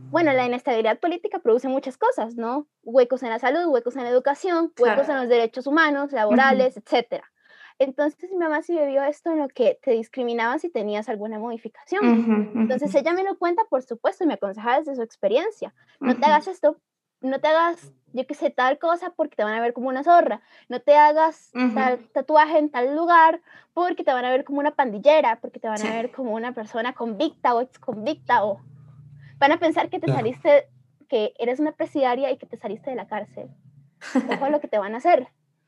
[0.10, 2.68] bueno, la inestabilidad política produce muchas cosas, ¿no?
[2.84, 5.12] Huecos en la salud, huecos en la educación, huecos Claro.
[5.14, 7.24] en los derechos humanos, laborales, etcétera.
[7.80, 12.06] Entonces mi mamá sí vivió esto en lo que te discriminaban si tenías alguna modificación.
[12.08, 12.60] Ujú, ujú.
[12.60, 15.74] Entonces ella me lo cuenta, por supuesto, y me aconseja desde su experiencia.
[16.00, 16.78] No te hagas esto,
[17.22, 20.04] no te hagas, yo qué sé, tal cosa porque te van a ver como una
[20.04, 20.42] zorra.
[20.70, 23.42] No te hagas tal tatuaje en tal lugar
[23.74, 25.88] porque te van a ver como una pandillera, porque te van Sí.
[25.88, 28.60] a ver como una persona convicta o ex convicta o
[29.42, 30.20] van a pensar que te Claro.
[30.20, 30.68] saliste,
[31.10, 33.50] que eres una presidiaria y que te saliste de la cárcel.
[34.40, 35.28] Ojo lo que te van a hacer.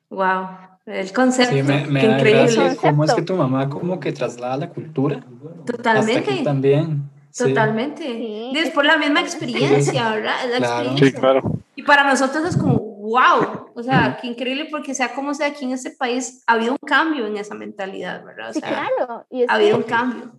[0.09, 0.47] Wow,
[0.85, 2.41] el concepto, Sí, me, me qué da increíble.
[2.55, 3.33] gracia cómo es que Concepto.
[3.33, 5.17] tu mamá como que traslada la cultura.
[5.17, 7.09] Hasta Totalmente, aquí también.
[7.31, 7.45] Sí.
[7.45, 8.03] totalmente.
[8.03, 10.35] Sí, es por la misma experiencia, ¿verdad?
[10.45, 10.73] Es la Claro.
[10.91, 11.07] experiencia.
[11.07, 11.41] Sí, claro.
[11.75, 15.65] Y para nosotros es como, wow, o sea, qué increíble porque sea como sea aquí
[15.65, 18.49] en este país, ha habido un cambio en esa mentalidad, ¿verdad?
[18.51, 19.25] O Sí, sea, claro.
[19.31, 20.31] Y ha que habido un cambio.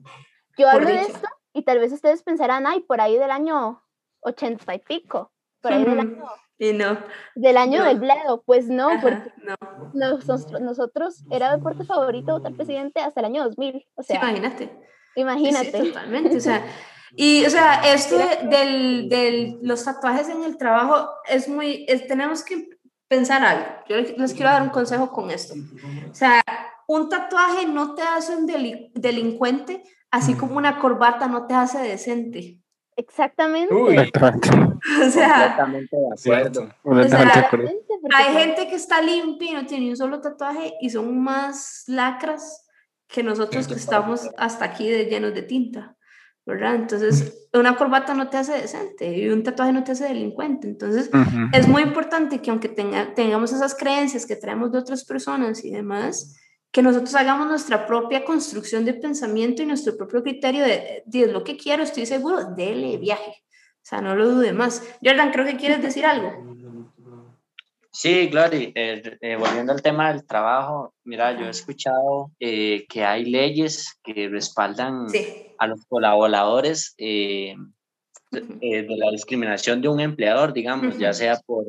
[0.57, 1.09] yo hablo de dicho.
[1.15, 3.83] esto y tal vez ustedes pensarán, ay, por ahí del año
[4.21, 5.33] ochenta y pico,
[5.63, 6.25] por ahí del año,
[6.59, 6.99] Y no.
[7.35, 7.85] del año No.
[7.87, 8.43] del bledo.
[8.45, 9.91] Pues no, porque Ajá, no.
[9.95, 13.87] nosotros, nosotros era deporte favorito votar presidente hasta el año 2000.
[13.95, 14.67] O sea, imagínate.
[15.15, 15.73] Sí, imagínate.
[15.81, 16.37] Sí, totalmente.
[16.37, 16.65] O sea,
[17.17, 22.43] y o sea, esto de, del, los tatuajes en el trabajo es muy, es- tenemos
[22.43, 22.69] que
[23.09, 23.67] pensar algo.
[23.89, 25.55] Yo les les quiero dar un consejo con esto.
[26.11, 26.43] O sea,
[26.89, 29.83] un tatuaje no te hace un deli- delincuente,
[30.15, 32.61] así como una corbata no te hace decente.
[32.97, 33.75] Exactamente.
[33.75, 33.97] Uy,
[35.03, 35.97] Exactamente.
[36.13, 36.53] O sea,
[36.83, 37.69] Completamente de acuerdo.
[38.15, 41.21] hay pues, gente que está limpia y no tiene ni un solo tatuaje y son
[41.21, 42.67] más lacras
[43.09, 45.97] que nosotros que estamos hasta aquí de, llenos de tinta,
[46.47, 46.77] ¿verdad?
[46.77, 50.69] Entonces, una corbata no te hace decente y un tatuaje no te hace delincuente.
[50.69, 51.11] Entonces,
[51.53, 55.73] es muy importante que aunque tenga, tengamos esas creencias que traemos de otras personas y
[55.73, 56.37] demás,
[56.75, 61.45] que nosotros hagamos nuestra propia construcción de pensamiento y nuestro propio criterio de, de lo
[61.45, 63.31] que quiero, estoy seguro, dele viaje.
[63.77, 64.83] O sea, no lo dude más.
[65.01, 66.33] Jordan, creo que quieres decir algo.
[67.93, 73.05] Sí, Glory, eh, eh, volviendo al tema del trabajo, mira, yo he escuchado eh, que
[73.05, 75.55] hay leyes que respaldan Sí.
[75.59, 76.97] a los colaboradores
[78.37, 81.19] eh, de, la discriminación de un empleador, digamos, ya Ujú.
[81.19, 81.65] sea por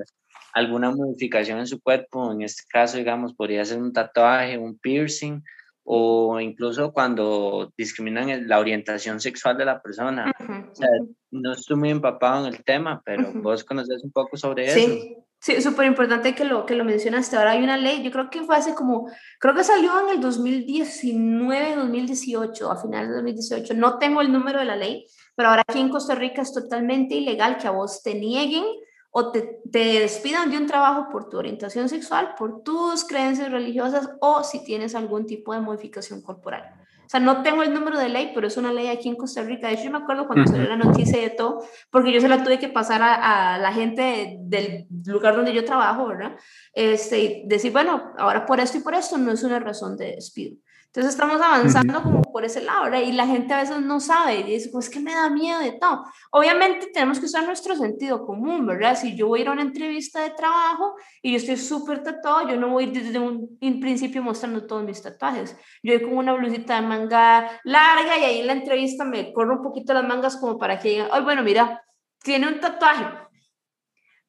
[0.53, 5.41] alguna modificación en su cuerpo, en este caso, digamos, podría ser un tatuaje, un piercing,
[5.84, 10.34] o incluso cuando discriminan la orientación sexual de la persona.
[10.39, 10.89] Ujú, O sea,
[11.32, 13.41] no estoy muy empapado en el tema, pero Ujú.
[13.41, 14.80] vos conoces un poco sobre eso.
[14.80, 17.38] Sí, sí, súper importante que lo, que lo mencionaste.
[17.38, 19.07] Ahora hay una ley, yo creo que fue hace como,
[19.39, 23.74] creo que salió en el 2019, 2018, a finales de 2018.
[23.76, 25.05] No tengo el número de la ley,
[25.36, 28.64] pero ahora aquí en Costa Rica es totalmente ilegal que a vos te nieguen
[29.12, 34.10] o te, te despidan de un trabajo por tu orientación sexual, por tus creencias religiosas
[34.20, 36.86] o si tienes algún tipo de modificación corporal.
[37.06, 39.44] O sea, no tengo el número de ley, pero es una ley aquí en Costa
[39.44, 39.68] Rica.
[39.68, 42.44] De hecho, yo me acuerdo cuando salió la noticia de todo, porque yo se la
[42.44, 46.36] tuve que pasar a, a la gente del lugar donde yo trabajo, ¿verdad?
[46.74, 50.16] Este, y decir, bueno, ahora por esto y por esto no es una razón de
[50.16, 50.58] despido.
[50.96, 53.02] Entonces estamos avanzando como por ese lado, ¿verdad?
[53.02, 55.74] Y la gente a veces no sabe y dice, pues que me da miedo de
[55.74, 56.06] todo.
[56.32, 58.96] Obviamente tenemos que usar nuestro sentido común, ¿verdad?
[58.96, 62.48] Si yo voy a ir a una entrevista de trabajo y yo estoy súper tatuado,
[62.48, 65.58] yo no voy a ir desde un, un principio mostrando todos mis tatuajes.
[65.84, 69.58] Yo voy con una blusita de manga larga y ahí en la entrevista me corro
[69.58, 71.84] un poquito las mangas como para que digan, ay, bueno, mira,
[72.24, 73.04] tiene un tatuaje.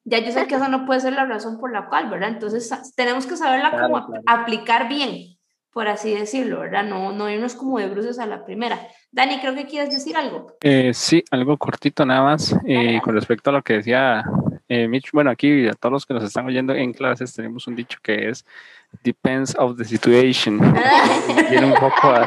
[0.03, 2.27] Ya yo sé que esa no puede ser la razón por la cual, ¿verdad?
[2.27, 4.23] Entonces tenemos que saberla Claro, como claro.
[4.25, 5.36] aplicar bien,
[5.77, 6.83] por así decirlo, ¿verdad?
[6.85, 8.79] No, no irnos como de bruces a la primera.
[9.11, 10.57] Dani, creo que quieres decir algo.
[10.61, 14.23] Eh, sí, algo cortito nada más eh, con respecto a lo que decía
[14.67, 15.11] eh, Mitch.
[15.11, 18.27] Bueno, aquí a todos los que nos están oyendo en clases tenemos un dicho que
[18.27, 18.43] es
[19.03, 20.59] depends of the situation.
[21.51, 22.23] Viene un poco a,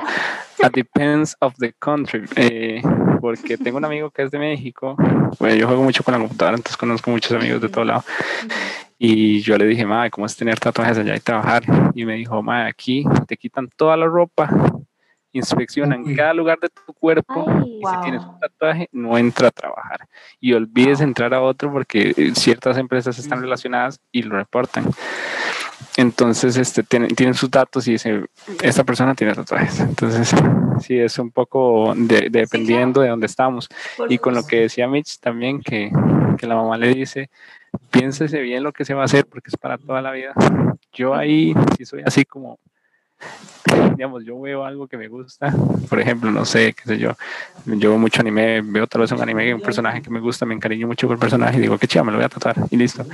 [0.62, 2.22] a depends of the country.
[2.36, 2.80] eh,
[3.20, 4.94] porque tengo un amigo que es de México.
[5.40, 8.05] Bueno, yo juego mucho con la computadora, entonces conozco muchos amigos de todo lado.
[9.03, 11.62] Y yo le dije, madre, ¿cómo es tener tatuajes allá y trabajar?
[11.94, 14.51] Y me dijo, madre, aquí te quitan toda la ropa,
[15.32, 16.14] inspeccionan Uy.
[16.14, 18.34] cada lugar de tu cuerpo Ay, y si tienes Wow.
[18.34, 20.07] un tatuaje, no entra a trabajar.
[20.38, 21.09] Y olvides Wow.
[21.09, 24.84] entrar a otro porque eh, ciertas empresas están relacionadas y lo reportan.
[25.96, 28.26] Entonces, este, tienen, tienen sus datos y dice,
[28.62, 29.80] esta persona tiene tatuajes.
[29.80, 30.30] Entonces,
[30.82, 33.66] sí, es un poco de, de- dependiendo de dónde estamos.
[33.96, 35.90] Por Y con lo que decía Mitch también, que,
[36.36, 37.30] que la mamá le dice,
[37.91, 40.34] piénsese bien lo que se va a hacer porque es para toda la vida.
[40.93, 42.59] Yo ahí sí soy así como,
[43.97, 45.55] digamos, yo veo algo que me gusta,
[45.89, 47.12] por ejemplo, no sé, qué sé yo,
[47.66, 50.55] yo veo mucho anime, veo tal vez un anime, un personaje que me gusta, me
[50.55, 52.77] encariño mucho con el personaje y digo, qué chido, me lo voy a tatuar y
[52.77, 53.05] listo.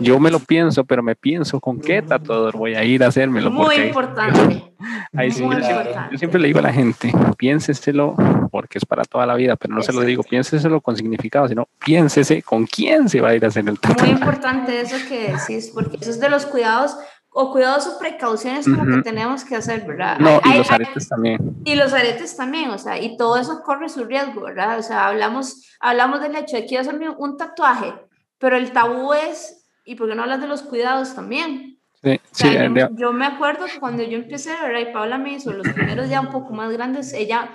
[0.00, 3.50] Yo me lo pienso, pero me pienso con qué tatuador voy a ir a hacérmelo.
[3.50, 4.64] Muy importante.
[5.14, 6.12] Ahí sí, Muy yo, importante.
[6.12, 8.14] yo siempre le digo a la gente, piénseselo
[8.50, 11.68] porque es para toda la vida, pero no se lo digo, piénseselo con significado, sino
[11.84, 14.10] piénsese con quién se va a ir a hacer el Muy tatuaje.
[14.10, 16.96] importante eso que decís, porque eso es de los cuidados
[17.38, 19.02] o cuidados o precauciones como que Ujú.
[19.02, 20.18] tenemos que hacer, ¿verdad?
[20.18, 21.54] No, Hay- y hay- los hay- aretes también.
[21.66, 24.78] Y los aretes también, o sea, y todo eso corre su riesgo, ¿verdad?
[24.78, 27.92] O sea, hablamos, hablamos del hecho de quiero hacerme un tatuaje,
[28.38, 31.75] pero el tabú es, ¿y por qué no hablas de los cuidados también?
[32.02, 34.80] Sí, O sea, yo, yo me acuerdo que cuando yo empecé, ¿verdad?
[34.80, 37.50] Y Paula me hizo los primeros ya un poco más grandes, ella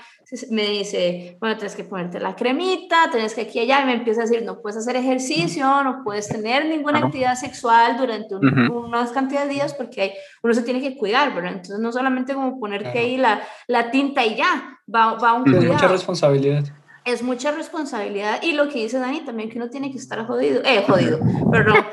[0.49, 3.93] me dice, bueno, tienes que ponerte la cremita, tienes que aquí y allá, y me
[3.93, 7.05] empieza a decir, no puedes hacer ejercicio, no puedes tener ninguna Claro.
[7.07, 8.79] actividad sexual durante un- Ujú.
[8.87, 11.51] unas cantidades de días porque uno se tiene que cuidar, ¿verdad?
[11.53, 13.07] Entonces no solamente como ponerte Claro.
[13.07, 16.63] ahí la, la tinta y ya, va, va un Es mucha responsabilidad.
[17.05, 20.61] es mucha responsabilidad y lo que dice Dani también que uno tiene que estar jodido,
[20.65, 21.19] eh, jodido,
[21.51, 21.85] perdón.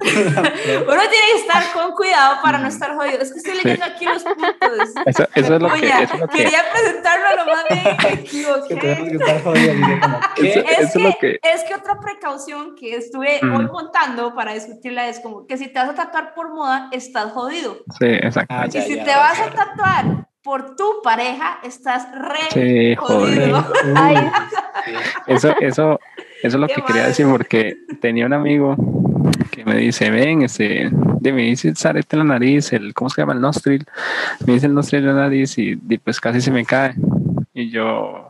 [0.00, 3.18] uno tiene que estar con cuidado para no estar jodido.
[3.20, 4.88] Es que estoy leyendo aquí los puntos.
[5.06, 7.84] eso, eso es lo que, eso es lo que, Quería presentarlo a lo más bien
[7.84, 8.74] me que equivoqué.
[10.36, 13.54] Es que, lo que- es que otra precaución que estuve Mm.
[13.56, 17.32] hoy montando para discutirla es como que si te vas a tatuar por moda, estás
[17.32, 17.76] jodido.
[17.98, 18.54] sí, exacto.
[18.56, 20.04] Ah, Y si ya, te ya, vas a tatuar
[20.42, 23.52] por tu pareja, estás re Sí, joder.
[23.52, 23.72] jodido.
[23.96, 24.16] Ay,
[24.84, 24.92] Sí.
[25.26, 26.00] Eso, eso,
[26.42, 28.76] eso es lo Qué que quería decir porque tenía un amigo
[29.50, 33.10] que me dice, ven, este, de me dice el zarete en la nariz, el, ¿cómo
[33.10, 33.32] se llama?
[33.34, 33.84] El nostril.
[34.46, 36.94] Me dice el nostril en la nariz y, y pues casi se me cae.
[37.52, 38.28] Y yo,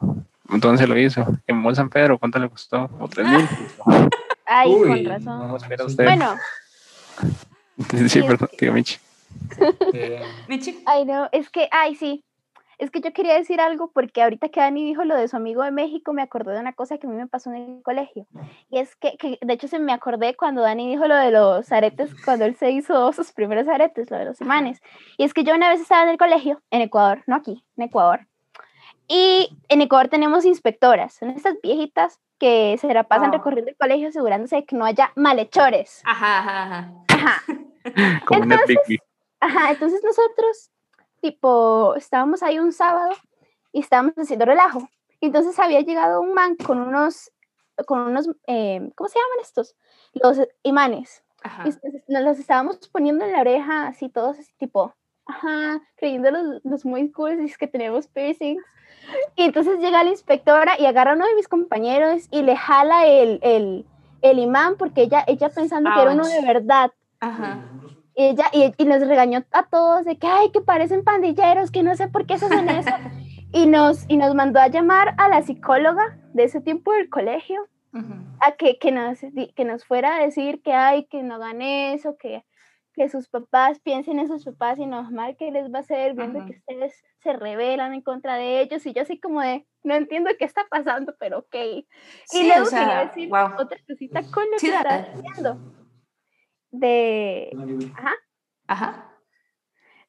[0.52, 1.26] entonces lo hizo.
[1.46, 2.88] En Mall San Pedro, ¿cuánto le costó?
[2.88, 3.46] Como tres mil.
[4.46, 5.24] ay, Uy, con razón.
[5.24, 5.90] no, ¿Cómo espera sí.
[5.90, 6.04] usted?
[6.04, 6.34] Bueno,
[7.90, 8.96] Sí, Sí, perdón, digo, Michi.
[9.94, 10.82] Eh, Michi.
[10.86, 12.24] ay no, es que, ay sí,
[12.80, 15.62] es que yo quería decir algo porque ahorita que Dani dijo lo de su amigo
[15.62, 18.26] de México, me acordé de una cosa que a mí me pasó en el colegio.
[18.70, 21.70] Y es que, que, de hecho se me acordé cuando Dani dijo lo de los
[21.70, 24.80] aretes, cuando él se hizo sus primeros aretes, lo de los imanes.
[25.18, 27.84] Y es que yo una vez estaba en el colegio, en Ecuador, no aquí, en
[27.84, 28.26] Ecuador.
[29.08, 33.36] Y en Ecuador tenemos inspectoras, son estas viejitas que se la pasan Ah.
[33.36, 36.00] recorriendo el colegio asegurándose de que no haya malhechores.
[36.06, 36.92] Ajá, ajá, ajá.
[37.08, 37.42] Ajá.
[38.26, 38.98] Como una Entonces- Bigby.
[39.42, 40.69] Ajá, entonces nosotros,
[41.20, 43.10] tipo, estábamos ahí un sábado
[43.72, 44.88] y estábamos haciendo relajo.
[45.20, 47.30] Entonces había llegado un man con unos,
[47.86, 49.76] con unos, eh, ¿cómo se llaman estos?
[50.14, 51.22] Los imanes.
[51.42, 51.64] Ajá.
[51.66, 54.94] Y nos los estábamos poniendo en la oreja, así todos, así, tipo,
[55.26, 58.62] ajá, creyendo los, los muy cool, es que tenemos piercings.
[59.36, 63.06] Y entonces llega la inspectora y agarra a uno de mis compañeros y le jala
[63.06, 63.86] el, el,
[64.22, 66.92] el imán porque ella, ella pensando que era uno de verdad.
[67.20, 67.58] Ajá.
[68.14, 71.82] Y ella y, y nos regañó a todos de que, ay, que parecen pandilleros, que
[71.82, 72.90] no sé por qué se hacen eso.
[73.52, 77.66] y, nos, y nos mandó a llamar a la psicóloga de ese tiempo del colegio
[77.92, 78.14] Ujú.
[78.40, 79.18] a que, que, nos,
[79.54, 82.44] que nos fuera a decir que ay, que no hagan eso, que,
[82.94, 86.14] que sus papás piensen en sus papás y no mal que les va a hacer
[86.14, 86.46] viendo Ajá.
[86.48, 90.30] que ustedes se rebelan en contra de ellos y yo así como de no entiendo
[90.38, 91.54] qué está pasando, pero ok.
[91.54, 91.86] y
[92.26, 93.50] Sí, luego o sea, quería decir wow.
[93.58, 95.58] otra cosita con lo Sí, que estás diciendo
[96.70, 97.50] de,
[98.66, 99.10] Ajá.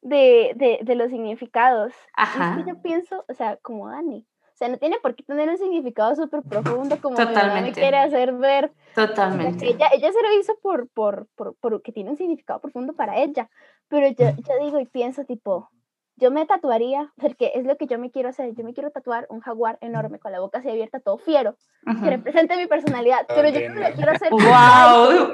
[0.01, 1.93] de, de, de los significados.
[2.16, 2.57] Ajá.
[2.57, 5.49] es que yo pienso, o sea, como Dani, o sea, no tiene por qué tener
[5.49, 7.80] un significado súper profundo como mamá me Totalmente.
[7.80, 8.66] quiere hacer ver.
[8.66, 9.68] O sea, que Totalmente.
[9.68, 13.18] ella, ella se lo hizo por, por, por, por que tiene un significado profundo para
[13.18, 13.49] ella.
[13.88, 15.70] Pero yo, yo digo y pienso, tipo,
[16.16, 18.53] yo me tatuaría, porque es lo que yo me quiero hacer.
[18.53, 21.91] Yo me quiero tatuar un jaguar enorme con la boca así abierta, todo fiero, que
[21.91, 22.05] Ujú.
[22.09, 23.26] represente mi personalidad.
[23.28, 24.32] Pero yo no me lo quiero hacer.
[24.32, 25.34] ¡Wow!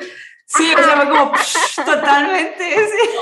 [0.50, 2.64] Sí, o sea, fue como psh, totalmente.
[2.88, 3.20] sí.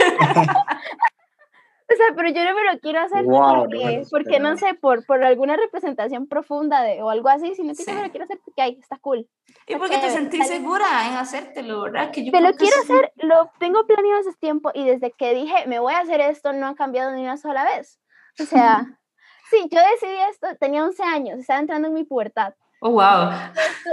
[1.88, 5.06] O sea, pero yo no me lo quiero hacer Wow, porque, porque no sé, por,
[5.06, 7.86] por alguna representación profunda de, o algo así, sino que Sí.
[7.92, 9.28] yo me lo quiero hacer porque, ay, está cool.
[9.68, 12.10] Y porque te sentís sale- segura en hacértelo, ¿verdad?
[12.12, 15.36] Que yo Te lo que quiero hacer, lo tengo planeado hace tiempo y desde que
[15.36, 18.00] dije, me voy a hacer esto, no ha cambiado ni una sola vez.
[18.40, 18.84] O sea,
[19.52, 22.56] sí, yo decidí esto, tenía 11 años, estaba entrando en mi pubertad.
[22.82, 23.30] Oh, wow.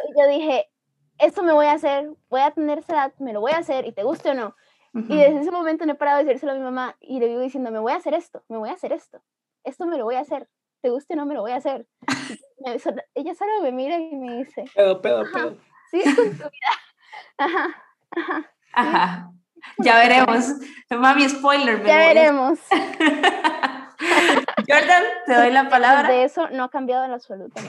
[0.09, 0.67] Y yo dije,
[1.23, 3.87] esto me voy a hacer, voy a tener esa edad, me lo voy a hacer
[3.87, 4.55] y te guste o no.
[4.95, 7.41] Y desde ese momento no he parado de decírselo a mi mamá y le vivo
[7.41, 9.23] diciendo, me voy a hacer esto, me voy a hacer esto,
[9.65, 10.49] esto me lo voy a hacer,
[10.83, 11.87] te guste o no me lo voy a hacer.
[12.65, 12.79] Me-
[13.15, 15.57] ella solo me mira y me dice, Pedo, pedo, pedo.
[15.91, 16.51] sí, con tu vida.
[17.39, 19.31] Ajá, ajá, Ajá.
[19.79, 20.47] Ya veremos.
[20.91, 21.79] Mami, spoiler.
[21.79, 22.59] me ya voy veremos.
[24.69, 26.09] Jordan, te doy la palabra.
[26.11, 27.61] De eso no ha cambiado en absoluto.
[27.63, 27.69] no.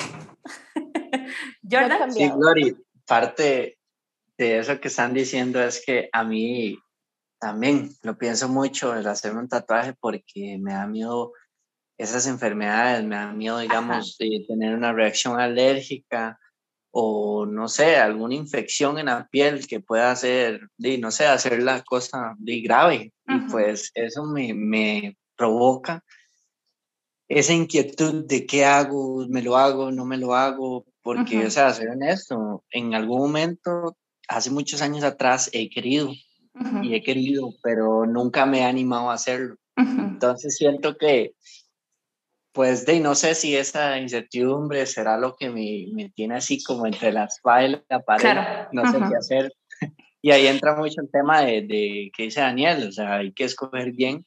[0.76, 1.30] No
[1.72, 2.12] Jordan.
[2.12, 2.30] Sí.
[2.30, 3.78] Glory, parte
[4.38, 6.78] de eso que están diciendo es que a mí
[7.39, 11.34] también lo pienso mucho el hacerme un tatuaje porque me da miedo
[11.97, 16.39] esas enfermedades, me da miedo, digamos, de tener una reacción alérgica
[16.91, 21.82] o no sé, alguna infección en la piel que pueda hacer, no sé, hacer la
[21.84, 23.12] cosa di, grave.
[23.28, 26.04] Y pues eso me, me provoca
[27.28, 31.47] esa inquietud de qué hago, me lo hago, no me lo hago, porque, Ujú.
[31.47, 33.97] o sea, ser honesto, en algún momento,
[34.28, 36.10] hace muchos años atrás, he querido
[36.56, 39.56] Ujú, y he querido, pero nunca me he animado a hacerlo.
[39.78, 40.01] ujú.
[40.01, 41.34] Entonces siento que,
[42.54, 46.86] pues, de, no sé si esa incertidumbre será lo que me, me tiene así como
[46.86, 48.70] entre la espalda y la pared, Claro.
[48.72, 49.54] no sé qué hacer.
[50.22, 53.43] Y ahí entra mucho el tema de, de que dice Daniel, o sea, hay que
[53.43, 54.26] escoger bien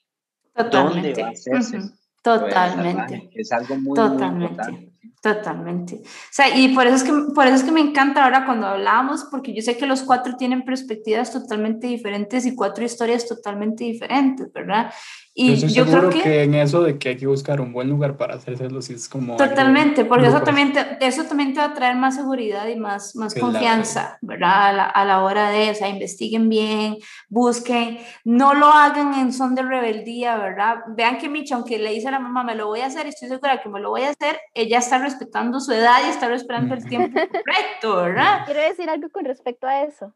[0.55, 1.22] dónde Totalmente.
[1.22, 1.79] va a hacerse.
[1.79, 3.31] pues, Totalmente.
[3.35, 4.45] es algo muy, muy Totalmente.
[4.45, 4.86] importante.
[5.23, 5.97] Totalmente.
[6.05, 8.67] O sea, y por eso es que por eso es que me encanta ahora cuando
[8.69, 13.85] hablamos, porque yo sé que los cuatro tienen perspectivas totalmente diferentes y cuatro historias totalmente
[13.85, 14.93] diferentes, ¿verdad?
[15.39, 16.23] Yo Y estoy yo seguro creo que...
[16.23, 19.09] que, en eso de que hay que buscar un buen lugar para hacérselo, sí es
[19.09, 19.35] como.
[19.35, 20.47] algo totalmente, porque eso grupo.
[20.47, 23.53] también, te, eso también te va a traer más seguridad y más, más Claro.
[23.53, 24.69] confianza, ¿verdad?
[24.69, 26.97] A la, a la hora de, o sea, investiguen bien,
[27.29, 30.77] busquen, no lo hagan en son de rebeldía, ¿verdad?
[30.97, 33.29] Vean que Micha, aunque le dice a la mamá, me lo voy a hacer, estoy
[33.29, 36.74] segura que me lo voy a hacer, ella está respetando su edad y está respetando
[36.74, 38.44] el tiempo correcto, ¿verdad?
[38.44, 40.14] Quiero decir algo con respecto a eso.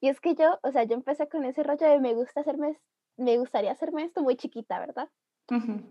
[0.00, 2.80] Y es que yo, o sea, yo empecé con ese rollo de me gusta hacerme,
[3.16, 5.08] me gustaría hacerme esto muy chiquita, ¿verdad?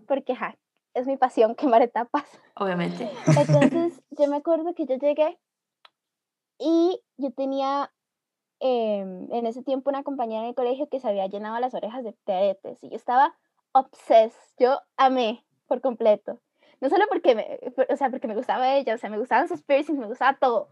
[0.06, 0.56] Porque, ja,
[0.94, 2.24] es mi pasión quemar etapas.
[2.56, 3.10] Obviamente.
[3.26, 5.38] Entonces, yo me acuerdo que yo llegué
[6.58, 7.90] y yo tenía
[8.60, 12.04] em, en ese tiempo una compañera en el colegio que se había llenado las orejas
[12.04, 13.34] de, de aretes y yo estaba
[13.72, 16.40] obses, yo amé por completo.
[16.82, 19.62] No solo porque me, o sea, porque me gustaba ella, o sea, me gustaban sus
[19.62, 20.68] piercings, me gustaba todo.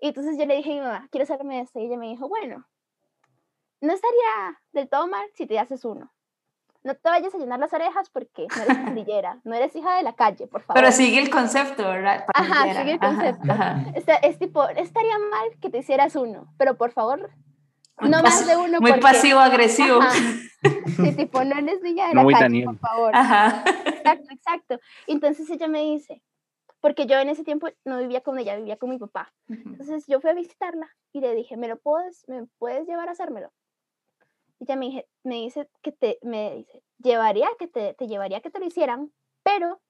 [0.00, 1.80] Y entonces yo le dije a mi mamá, quiero hacerme esto.
[1.80, 2.64] Y ella me dijo, bueno,
[3.80, 6.12] no estaría del todo mal si te haces uno.
[6.84, 10.04] No te vayas a llenar las orejas porque no eres pandillera, no eres hija de
[10.04, 10.80] la calle, por favor.
[10.80, 12.24] Pero sigue el concepto, ¿verdad?
[12.34, 13.52] Ajá, sigue el ajá, concepto.
[13.52, 13.84] ajá.
[13.96, 17.30] Está- es tipo, estaría mal que te hicieras uno, pero por favor,
[18.00, 18.80] Muy no más de uno.
[18.80, 20.00] Muy porque- pasivo-agresivo.
[20.00, 20.14] Ajá.
[20.96, 22.64] Sí, tipo, no eres niña de No la calle, Daniel.
[22.64, 23.14] por favor.
[23.14, 23.62] Ajá.
[23.86, 24.80] Exacto, exacto.
[25.06, 26.20] Entonces ella me dice,
[26.80, 29.32] porque yo en ese tiempo no vivía con ella, vivía con mi papá.
[29.48, 33.12] Entonces yo fui a visitarla y le dije, ¿me lo puedes, me puedes llevar a
[33.12, 33.52] hacérmelo?
[34.58, 38.40] Y ella me, dije, me dice que te, me dice, llevaría que te, te llevaría
[38.40, 39.12] que te lo hicieran,
[39.44, 39.80] pero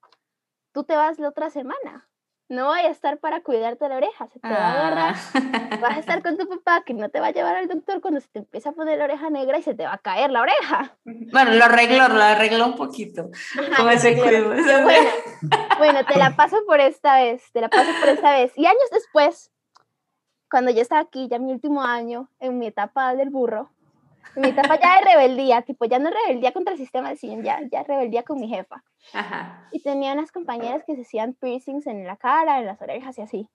[0.71, 2.07] tú te vas la otra semana.
[2.49, 5.15] No voy a estar para cuidarte la oreja, se te va a agarrar.
[5.15, 5.77] Ah.
[5.81, 8.19] Vas a estar con tu papá que no te va a llevar al doctor cuando
[8.19, 10.41] se te empieza a poner la oreja negra y se te va a caer la
[10.41, 10.97] oreja.
[11.03, 13.29] Bueno, lo arregló, lo arregló un poquito.
[13.91, 15.09] Ese bueno,
[15.77, 18.51] bueno, te la paso por esta vez, te la paso por esta vez.
[18.55, 19.51] Y años después,
[20.49, 23.69] cuando yo estaba aquí, ya mi último año, en mi etapa del burro,
[24.35, 27.83] mi etapa ya de rebeldía, tipo, ya no rebeldía contra el sistema, sino ya, ya
[27.83, 28.83] rebeldía con mi jefa.
[29.13, 29.67] Ajá.
[29.71, 33.21] Y tenía unas compañeras que se hacían piercings en la cara, en las orejas y
[33.21, 33.49] así.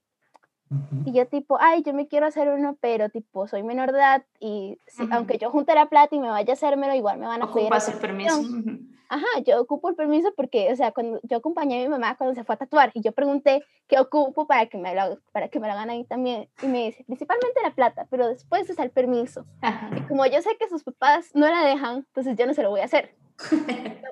[1.06, 4.24] Y yo tipo, ay, yo me quiero hacer uno, pero tipo, soy menor de edad
[4.40, 7.42] y si- aunque yo junte la plata y me vaya a hacérmelo, igual me van
[7.42, 8.34] a pedir Ocupas el permiso.
[8.36, 8.68] autorización.
[8.78, 8.93] Ujú.
[9.08, 12.34] Ajá, yo ocupo el permiso porque, o sea, cuando yo acompañé a mi mamá cuando
[12.34, 15.60] se fue a tatuar y yo pregunté qué ocupo para que me lo, para que
[15.60, 18.90] me lo hagan ahí también y me dice, principalmente la plata, pero después está el
[18.90, 19.46] permiso.
[19.60, 19.90] Ajá.
[19.96, 22.70] Y como yo sé que sus papás no la dejan, entonces yo no se lo
[22.70, 23.14] voy a hacer.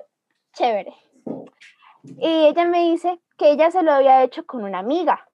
[0.53, 0.93] Chévere.
[2.03, 5.27] Y ella me dice que ella se lo había hecho con una amiga.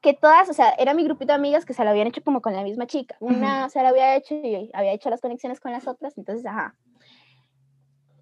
[0.00, 2.40] Que todas, o sea, era mi grupito de amigas que se lo habían hecho como
[2.40, 3.16] con la misma chica.
[3.20, 6.74] Una se lo había hecho y había hecho las conexiones con las otras, entonces, ajá.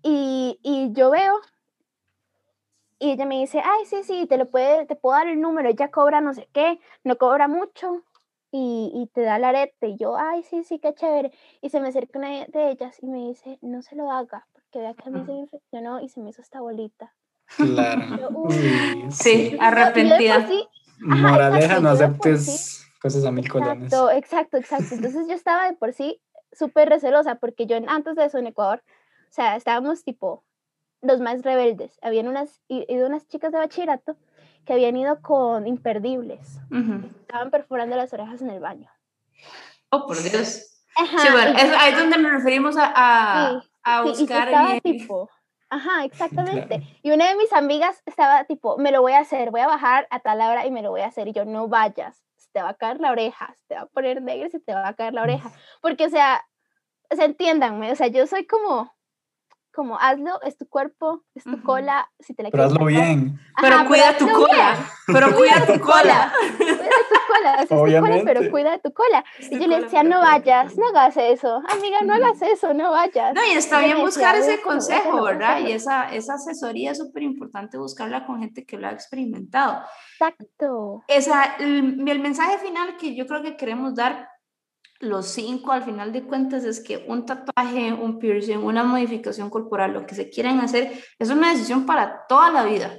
[0.09, 1.35] Y, y yo veo,
[3.01, 5.69] y ella me dice, ay, sí, sí, te lo puede, te puedo dar el número,
[5.69, 8.05] ella cobra no sé qué, no cobra mucho,
[8.53, 9.89] y, y te da el arete.
[9.89, 11.33] Y yo, ay, sí, sí, qué chévere.
[11.61, 14.79] Y se me acerca una de ellas y me dice, no se lo haga, porque
[14.79, 17.13] vea que a mí se me infeccionó y se me hizo esta bolita.
[17.57, 18.03] Claro.
[18.21, 20.47] Yo, Uy, Sí, yo- arrepentida.
[20.47, 20.69] sí-
[21.11, 23.93] Ajá, Moraleja, exacto, no aceptes cosas a mil colones.
[23.93, 24.95] Exacto, exacto, exacto.
[24.95, 28.83] Entonces yo estaba de por sí súper recelosa porque yo antes de eso en Ecuador,
[29.29, 30.45] o sea, estábamos tipo
[31.03, 31.99] los más rebeldes.
[32.03, 34.17] Habían unas, ido unas chicas de bachillerato
[34.65, 36.59] que habían ido con imperdibles.
[37.21, 38.91] Estaban perforando las orejas en el baño.
[39.91, 40.83] Oh, por Dios.
[40.97, 44.73] Ajá, Sí, bueno, es ahí donde nos referimos a, a, Sí, a sí, buscar estaba
[44.75, 45.31] en- tipo,
[45.69, 46.67] ajá, exactamente.
[46.79, 46.83] Claro.
[47.03, 50.09] Y una de mis amigas estaba tipo, me lo voy a hacer, voy a bajar
[50.11, 51.29] a tal hora y me lo voy a hacer.
[51.29, 53.87] Y yo, no vayas, se te va a caer la oreja, se te va a
[53.87, 55.53] poner negro y se te va a caer la oreja.
[55.83, 56.43] Porque, o sea,
[57.11, 58.96] o sea, entiéndanme, o sea, yo soy como,
[59.77, 63.39] como, hazlo, es tu cuerpo, es tu cola, si te la Pero hazlo bien.
[63.61, 64.75] Pero cuida tu cola.
[64.75, 66.33] bien, Pero cuida tu cola.
[66.57, 68.25] Cuida tu cola, o sea, es tu cola, Obviamente.
[68.35, 69.25] pero cuida de tu cola.
[69.39, 72.91] Es Y yo le decía, no vayas, no hagas eso, amiga, no hagas eso, no
[72.91, 73.35] vayas.
[73.35, 75.59] No, y está bien buscar decía, ese "Búscalo, búscalo, consejo, ¿verdad?
[75.59, 75.77] Y búscalo".
[75.77, 79.83] esa, esa asesoría es súper importante buscarla con gente que lo ha experimentado.
[80.19, 81.05] Exacto.
[81.07, 84.29] Esa, el, el mensaje final que yo creo que queremos dar
[85.01, 89.93] los cinco al final de cuentas es que un tatuaje, un piercing, una modificación corporal,
[89.93, 92.99] lo que se quieran hacer, es una decisión para toda la vida.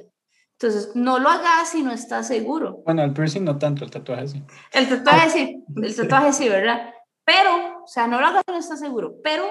[0.59, 2.81] Entonces, no lo hagas si no estás seguro.
[2.85, 4.43] Bueno, el piercing no tanto, el tatuaje sí.
[4.73, 6.93] El tatuaje sí, el tatuaje sí, ¿verdad?
[7.23, 9.43] Pero, o sea, no lo hagas si no estás seguro, pero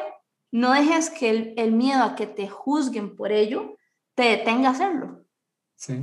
[0.51, 3.77] no dejes que el, el miedo a que te juzguen por ello
[4.15, 5.25] te detenga a hacerlo,
[5.77, 6.01] Sí.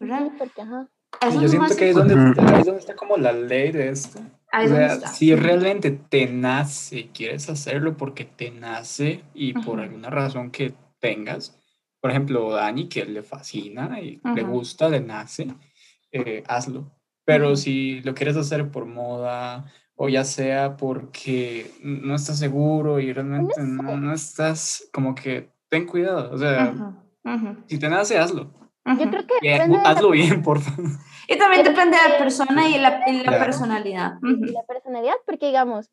[0.00, 0.24] ¿verdad?
[0.24, 0.88] Sí, porque, ajá.
[1.20, 3.70] Eso Y yo siento que ahí es, donde, ahí es donde está como la ley
[3.70, 4.18] de esto.
[4.62, 10.50] O sea, si realmente te nace, quieres hacerlo porque te nace y por alguna razón
[10.50, 11.58] que tengas,
[12.00, 15.48] por ejemplo, Dani, que le fascina y le gusta, le nace,
[16.12, 16.92] eh, hazlo.
[17.24, 23.12] Pero si lo quieres hacer por moda o ya sea porque no estás seguro y
[23.12, 26.30] realmente no, no estás como que ten cuidado.
[26.32, 26.74] O sea,
[27.66, 28.52] si te nace, hazlo.
[28.86, 30.90] Yo creo que Y, depende de la hazlo bien, por favor.
[31.28, 33.44] Y también depende de la que persona y la, y la Claro.
[33.44, 34.18] personalidad.
[34.22, 35.90] y la personalidad, porque digamos,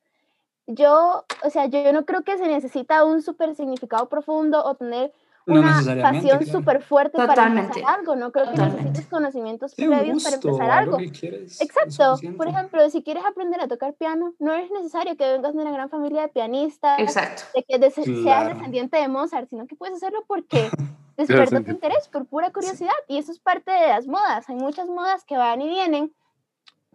[0.68, 5.12] yo, o sea, yo no creo que se necesita un súper significado profundo o tener
[5.46, 6.60] No una necesariamente, pasión claro.
[6.60, 7.80] súper fuerte para Totalmente.
[7.80, 8.84] empezar algo, no creo que Totalmente.
[8.84, 11.12] necesites conocimientos previos para gusto, empezar algo algo.
[11.12, 12.16] que Exacto.
[12.38, 15.72] Por ejemplo, si quieres aprender a tocar piano, no es necesario que vengas de una
[15.72, 17.44] gran familia de pianistas, Exacto.
[17.56, 18.50] de que des- seas Claro.
[18.54, 20.70] descendiente de Mozart, sino que puedes hacerlo porque
[21.18, 22.94] despertó tu interés por pura curiosidad.
[23.08, 24.50] Y eso es parte de las modas.
[24.50, 26.14] Hay muchas modas que van y vienen,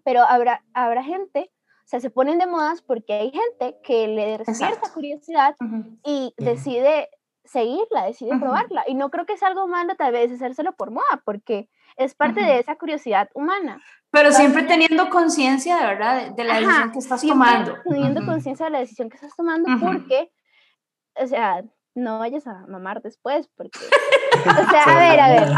[0.04, 1.50] pero habrá, habrá gente,
[1.84, 4.90] o sea, se ponen de modas porque hay gente que le despierta Exacto.
[4.94, 5.98] curiosidad Ujú.
[6.04, 6.52] y Claro.
[6.52, 7.08] decide
[7.44, 8.40] seguirla, decide Ujú.
[8.40, 8.84] probarla.
[8.88, 12.40] Y no creo que sea algo malo tal vez hacérselo por moda, porque es parte
[12.40, 13.80] de esa curiosidad humana.
[14.10, 17.74] Pero siempre teniendo conciencia de verdad de, de la Ajá, decisión que estás tomando.
[17.84, 20.32] Teniendo conciencia de la decisión que estás tomando, porque,
[21.14, 21.62] o sea,
[21.96, 25.48] no vayas a mamar después, porque, o sea, a ver, a ver,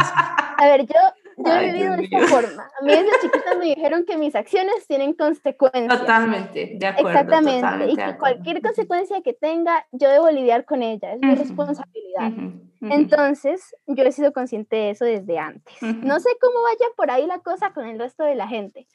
[0.59, 0.95] a ver, yo,
[1.36, 2.70] yo Ay, he vivido de esta forma.
[2.80, 5.99] A mí desde chiquita me dijeron que mis acciones tienen consecuencias.
[6.01, 7.11] Totalmente, de acuerdo.
[7.11, 8.18] Exactamente, totalmente y que acuerdo.
[8.18, 11.39] cualquier consecuencia que tenga, yo debo lidiar con ella, es mi Ujú.
[11.39, 12.28] responsabilidad.
[12.28, 12.41] Ujú,
[12.80, 12.93] ujú.
[12.93, 15.82] Entonces, yo he sido consciente de eso desde antes.
[15.82, 18.86] No sé cómo vaya por ahí la cosa con el resto de la gente,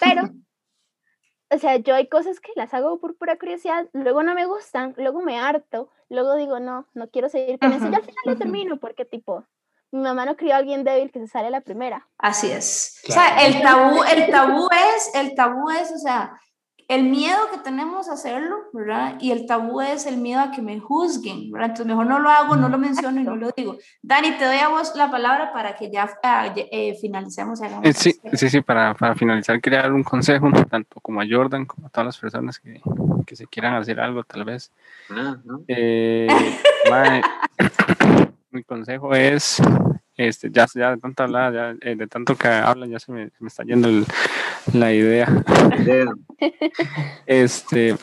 [0.00, 0.22] pero,
[1.52, 4.94] o sea, yo hay cosas que las hago por pura curiosidad, luego no me gustan,
[4.96, 8.36] luego me harto, luego digo, no, no quiero seguir con eso, y al final lo
[8.36, 9.44] termino porque tipo,
[9.90, 12.08] mi mamá no crió a alguien débil que se sale la primera.
[12.16, 13.02] Así es.
[13.08, 16.40] O sea, el tabú, el tabú es, el tabú es, o sea,
[16.94, 19.16] el miedo que tenemos a hacerlo, ¿verdad?
[19.18, 21.70] Y el tabú es el miedo a que me juzguen, ¿verdad?
[21.70, 23.78] Entonces mejor no lo hago, no lo menciono y no lo digo.
[24.02, 27.60] Dani, te doy a vos la palabra para que ya ah, eh, finalicemos.
[27.82, 31.64] Eh, sí, sí, sí, para, para, finalizar quería dar un consejo, tanto como a Jordan,
[31.64, 32.82] como a todas las personas que,
[33.26, 34.70] que se quieran hacer algo tal vez.
[35.08, 35.38] Ah,
[35.68, 36.28] eh,
[38.50, 39.62] mi consejo es
[40.16, 43.30] este, ya, ya de tanto hablar, ya, eh, de tanto que hablan, ya se me,
[43.40, 43.88] me está yendo
[44.72, 45.26] la idea.
[47.26, 47.96] este,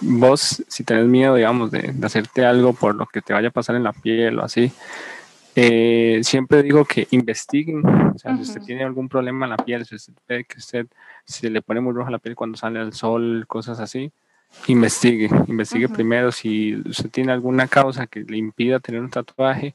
[0.00, 3.52] vos, si tenés miedo, digamos, de, de, hacerte algo por lo que te vaya a
[3.52, 4.72] pasar en la piel o así,
[5.54, 7.84] eh, siempre digo que investiguen.
[7.86, 10.86] O sea, si usted tiene algún problema en la piel, si usted ve que usted
[11.24, 14.12] se le pone muy roja la piel cuando sale al sol, cosas así,
[14.66, 19.74] investigue, investigue primero si usted tiene alguna causa que le impida tener un tatuaje,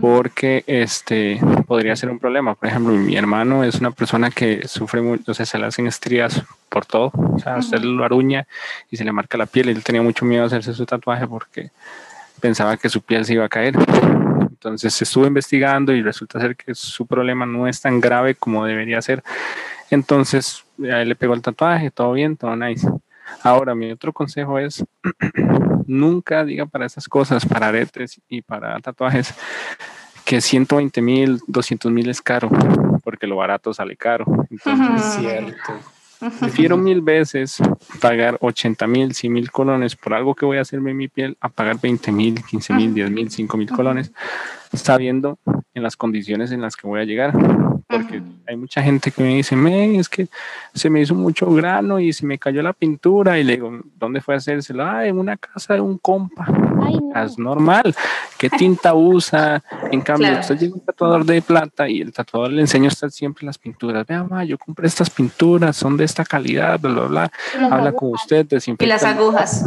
[0.00, 2.54] porque este podría ser un problema.
[2.54, 5.86] Por ejemplo, mi hermano es una persona que sufre mucho, o sea, se le hacen
[5.86, 8.46] estrías por todo, o sea, usted lo aruña
[8.90, 9.68] y se le marca la piel.
[9.68, 11.70] Él tenía mucho miedo a hacerse su tatuaje porque
[12.40, 13.74] pensaba que su piel se iba a caer.
[14.50, 19.00] Entonces estuvo investigando y resulta ser que su problema no es tan grave como debería
[19.00, 19.22] ser.
[19.90, 22.86] Entonces a él le pegó el tatuaje, todo bien, todo nice
[23.42, 24.84] Ahora, mi otro consejo es,
[25.86, 29.34] nunca diga para esas cosas, para aretes y para tatuajes,
[30.24, 32.50] que 120 mil, 200 mil es caro,
[33.02, 34.24] porque lo barato sale caro.
[34.50, 35.72] Entonces, es cierto.
[36.38, 37.56] Prefiero mil veces
[37.98, 41.38] pagar 80 mil, 100 mil colones por algo que voy a hacerme en mi piel
[41.40, 44.12] a pagar 20 mil, 15 mil, 10 mil, 5 mil colones,
[44.74, 45.38] sabiendo
[45.72, 47.32] en las condiciones en las que voy a llegar
[47.90, 50.28] porque hay mucha gente que me dice, me es que
[50.74, 54.20] se me hizo mucho grano y se me cayó la pintura y le digo, ¿dónde
[54.20, 54.84] fue a hacérselo?
[54.84, 56.46] Ah, en una casa de un compa.
[57.14, 57.94] Es normal.
[58.38, 59.62] ¿Qué tinta usa?
[59.90, 63.10] En cambio, usted llega un tatuador de plata y el tatuador le enseña a usted
[63.10, 64.06] siempre las pinturas.
[64.06, 67.32] Vea, ma, yo compré estas pinturas, son de esta calidad, bla, bla, bla.
[67.70, 68.84] Habla con usted, desinfecta.
[68.84, 69.64] Y las agujas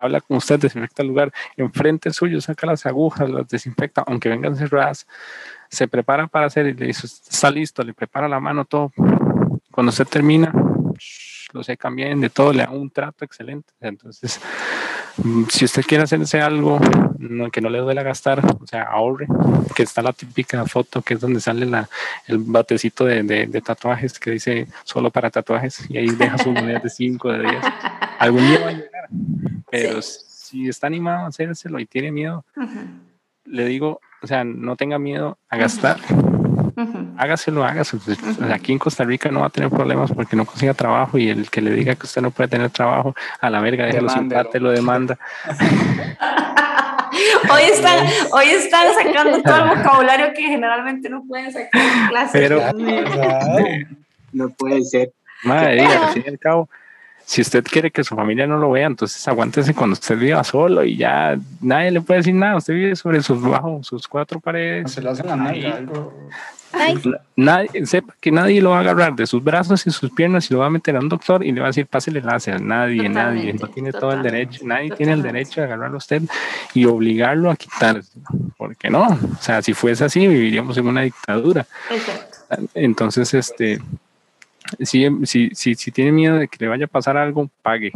[0.00, 4.56] habla con usted, desinfecta el lugar, enfrente suyo, saca las agujas, las desinfecta, aunque vengan
[4.56, 5.06] cerradas,
[5.68, 8.92] se prepara para hacer y le dice, está listo, le prepara la mano, todo.
[9.70, 10.52] Cuando usted termina,
[11.52, 13.72] lo sé bien, de todo, le da un trato excelente.
[13.80, 14.40] Entonces,
[15.18, 16.78] mm, si usted quiere hacerse algo
[17.18, 19.26] no, que no le duele gastar, o sea, ahorre,
[19.74, 21.88] que está la típica foto que es donde sale la,
[22.26, 26.78] el batecito de, de, tatuajes que dice solo para tatuajes y ahí deja su moneda
[26.78, 27.54] de 5, de 10.
[28.18, 29.08] Algún día va a llegar,
[29.70, 32.44] pero si está animado a hacérselo y tiene miedo,
[33.44, 35.98] le digo, o sea, no tenga miedo a gastar.
[37.16, 38.02] Hágaselo, hágaselo.
[38.52, 41.50] Aquí en Costa Rica no va a tener problemas porque no consiga trabajo y el
[41.50, 44.60] que le diga que usted no puede tener trabajo, a la verga, déjalo sin parte,
[44.60, 45.18] lo demanda.
[47.50, 52.38] hoy están, hoy están sacando todo el vocabulario que generalmente no pueden sacar en clase.
[52.38, 52.62] Pero,
[54.32, 55.12] no puede ser.
[55.42, 56.68] Madre, al fin y al cabo,
[57.28, 60.82] si usted quiere que su familia no lo vea, entonces aguántese cuando usted viva solo
[60.82, 62.56] y ya nadie le puede decir nada.
[62.56, 64.92] Usted vive sobre sus bajo sus cuatro paredes.
[64.92, 66.14] se le hace la algo.
[67.36, 70.54] Nadie, sepa que nadie lo va a agarrar de sus brazos y sus piernas y
[70.54, 72.62] lo va a meter a un doctor y le va a decir pásele láser.
[72.62, 73.52] Nadie, nadie.
[73.52, 74.60] No tiene todo el derecho.
[74.64, 76.22] Nadie tiene el derecho de agarrarlo a usted
[76.72, 78.20] y obligarlo a quitarse.
[78.56, 79.06] ¿Por qué no?
[79.06, 81.66] O sea, si fuese así, viviríamos en una dictadura.
[82.72, 83.82] Entonces, este
[84.80, 87.92] si, si, si, si, tiene miedo de que le vaya a pasar algo, pague.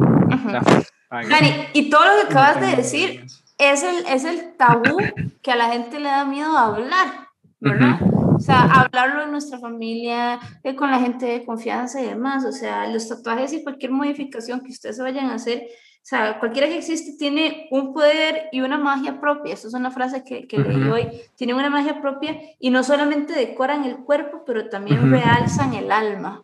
[1.11, 3.27] Dani, y todo lo que acabas de decir
[3.59, 4.97] es el, es el tabú
[5.43, 7.29] que a la gente le da miedo a hablar,
[7.61, 7.99] ¿verdad?
[8.35, 12.45] O sea, hablarlo en nuestra familia, eh, con la gente de confianza y demás.
[12.45, 15.68] O sea, los tatuajes y cualquier modificación que ustedes vayan a hacer,
[16.03, 19.55] o sea, cualquiera que existe tiene un poder y una magia propia.
[19.55, 21.09] Esa es una frase que, que leí hoy.
[21.37, 26.43] Tienen una magia propia y no solamente decoran el cuerpo, pero también realzan el alma.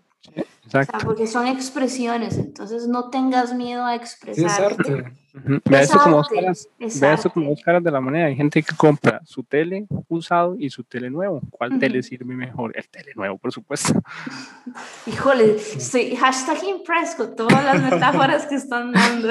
[0.65, 1.07] Exacto.
[1.07, 5.15] porque son expresiones, entonces no tengas miedo a expresarte.
[5.33, 8.27] Ve eso como dos caras, eso como dos caras de la moneda.
[8.27, 11.41] Hay gente que compra su tele usado y su tele nuevo.
[11.51, 12.77] ¿Cuál tele sirve mejor?
[12.77, 13.95] El tele nuevo, por supuesto.
[15.07, 19.29] Híjole, estoy hashtag impress con todas las metáforas que están dando.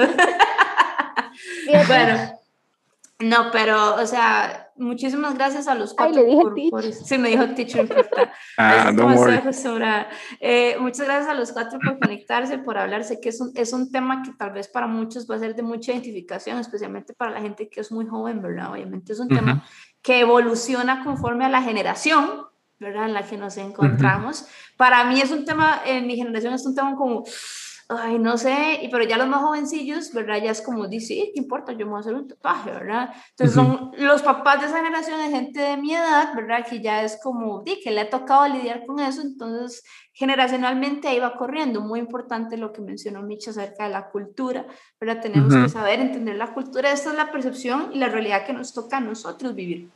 [1.86, 2.37] bueno,
[3.20, 6.20] no, pero, o sea, muchísimas gracias a los cuatro.
[6.20, 7.88] Ay, le dije por, sí, me dijo teacher.
[8.58, 9.10] ah, no
[10.40, 13.02] eh, muchas gracias a los cuatro por conectarse, por hablar.
[13.02, 15.56] Sé que es un, es un tema que tal vez para muchos va a ser
[15.56, 18.70] de mucha identificación, especialmente para la gente que es muy joven, ¿verdad?
[18.70, 19.64] Obviamente es un tema
[20.00, 22.46] que evoluciona conforme a la generación,
[22.78, 23.06] ¿verdad?
[23.06, 24.46] En la que nos encontramos.
[24.76, 27.24] Para mí es un tema, en mi generación es un tema como
[27.88, 30.42] ay, no sé, y, pero ya los más jovencillos, ¿verdad?
[30.42, 31.72] Ya es como, dice, sí, ¿qué importa?
[31.72, 33.14] Yo me voy a hacer un tatuaje, ¿verdad?
[33.30, 36.66] Entonces son los papás de esa generación de gente de mi edad, ¿verdad?
[36.68, 39.82] Que ya es como, di, que le ha tocado lidiar con eso, entonces
[40.12, 41.80] generacionalmente ahí va corriendo.
[41.80, 44.66] Muy importante lo que mencionó Micha acerca de la cultura,
[45.00, 45.22] ¿verdad?
[45.22, 48.74] Tenemos que saber, entender la cultura, esta es la percepción y la realidad que nos
[48.74, 49.88] toca a nosotros vivir.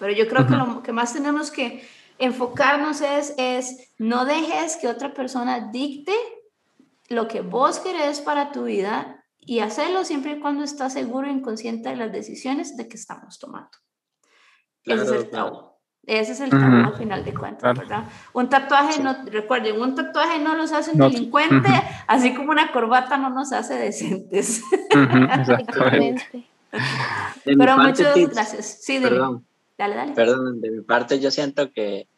[0.00, 1.86] Pero yo creo que lo que más tenemos que
[2.18, 6.14] enfocarnos es, es no dejes que otra persona dicte
[7.12, 11.42] lo que vos querés para tu vida y hacerlo siempre y cuando estás seguro y
[11.42, 13.70] consciente de las decisiones de que estamos tomando.
[14.84, 15.72] Ese es el tabú.
[16.04, 18.04] Ese es el tabú al final de cuentas, ¿verdad?
[18.32, 21.70] Un tatuaje, no, recuerden, un tatuaje no nos hace un delincuente,
[22.08, 24.62] así como una corbata no nos hace decentes.
[24.90, 26.48] Exactamente.
[27.44, 28.78] Pero muchas gracias.
[28.82, 29.46] Sí, Perdón.
[29.78, 30.12] Dale, dale.
[30.12, 32.08] Perdón, de mi parte yo siento que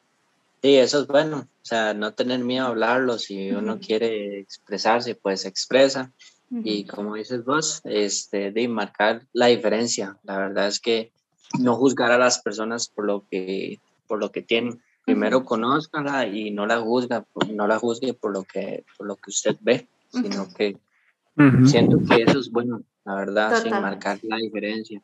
[0.64, 1.46] sí, eso es bueno.
[1.62, 3.18] O sea, no tener miedo a hablarlo.
[3.18, 6.10] Si uno quiere expresarse, pues expresa.
[6.50, 10.16] Y como dices vos, este, de marcar la diferencia.
[10.22, 11.12] La verdad es que
[11.58, 14.80] no juzgar a las personas por lo que, por lo que tienen.
[15.04, 19.30] Primero conózcala y no la juzga, no la juzgue por lo que, por lo que
[19.30, 20.78] usted ve, sino que
[21.66, 25.00] siento que eso es bueno, la verdad, sin marcar la diferencia.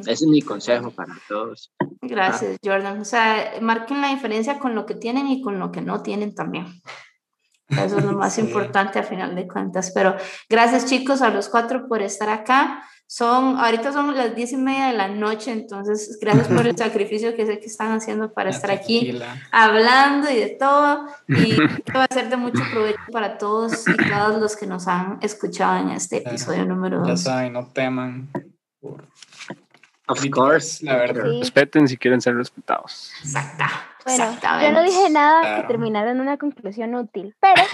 [0.00, 1.72] Ese es mi consejo para todos.
[2.02, 3.00] Gracias, Jordan.
[3.00, 6.34] O sea, marquen la diferencia con lo que tienen y con lo que no tienen
[6.34, 6.66] también.
[7.68, 9.90] Eso es lo más importante a final de cuentas.
[9.92, 10.16] Pero
[10.48, 12.82] gracias chicos a los cuatro por estar acá.
[13.08, 17.36] Son, ahorita son las diez y media de la noche, entonces gracias por el sacrificio
[17.36, 19.16] que sé que están haciendo para estar aquí
[19.52, 21.06] hablando y de todo.
[21.28, 21.56] Y
[21.94, 25.78] va a ser de mucho provecho para todos y todos los que nos han escuchado
[25.78, 27.08] en este episodio número dos.
[27.08, 28.28] Ya saben, no teman.
[30.08, 31.24] Of course, la verdad.
[31.40, 33.12] Respeten si quieren ser respetados.
[33.22, 33.64] Exacto.
[34.04, 37.62] Bueno, yo no dije nada que terminara en una conclusión útil, pero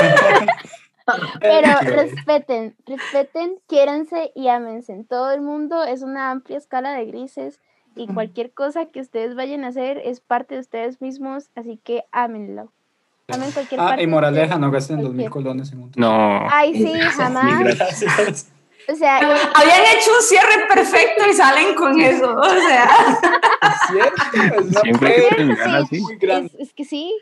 [1.40, 4.92] Pero respeten, respeten, quiéranse y ámense.
[4.92, 7.60] En todo el mundo es una amplia escala de grises
[7.96, 12.04] y cualquier cosa que ustedes vayan a hacer es parte de ustedes mismos, así que
[12.10, 12.72] ámenlo.
[13.28, 16.46] Amen cualquier ah, y moraleja, no gasten dos mil colones en un No.
[16.50, 17.60] Ay, sí, jamás.
[17.60, 18.50] Gracias.
[18.86, 22.36] O sea, habían hecho un cierre perfecto y salen con eso.
[22.36, 22.84] O sea,
[23.62, 24.80] es cierto.
[24.82, 27.16] Siempre es, es que sí.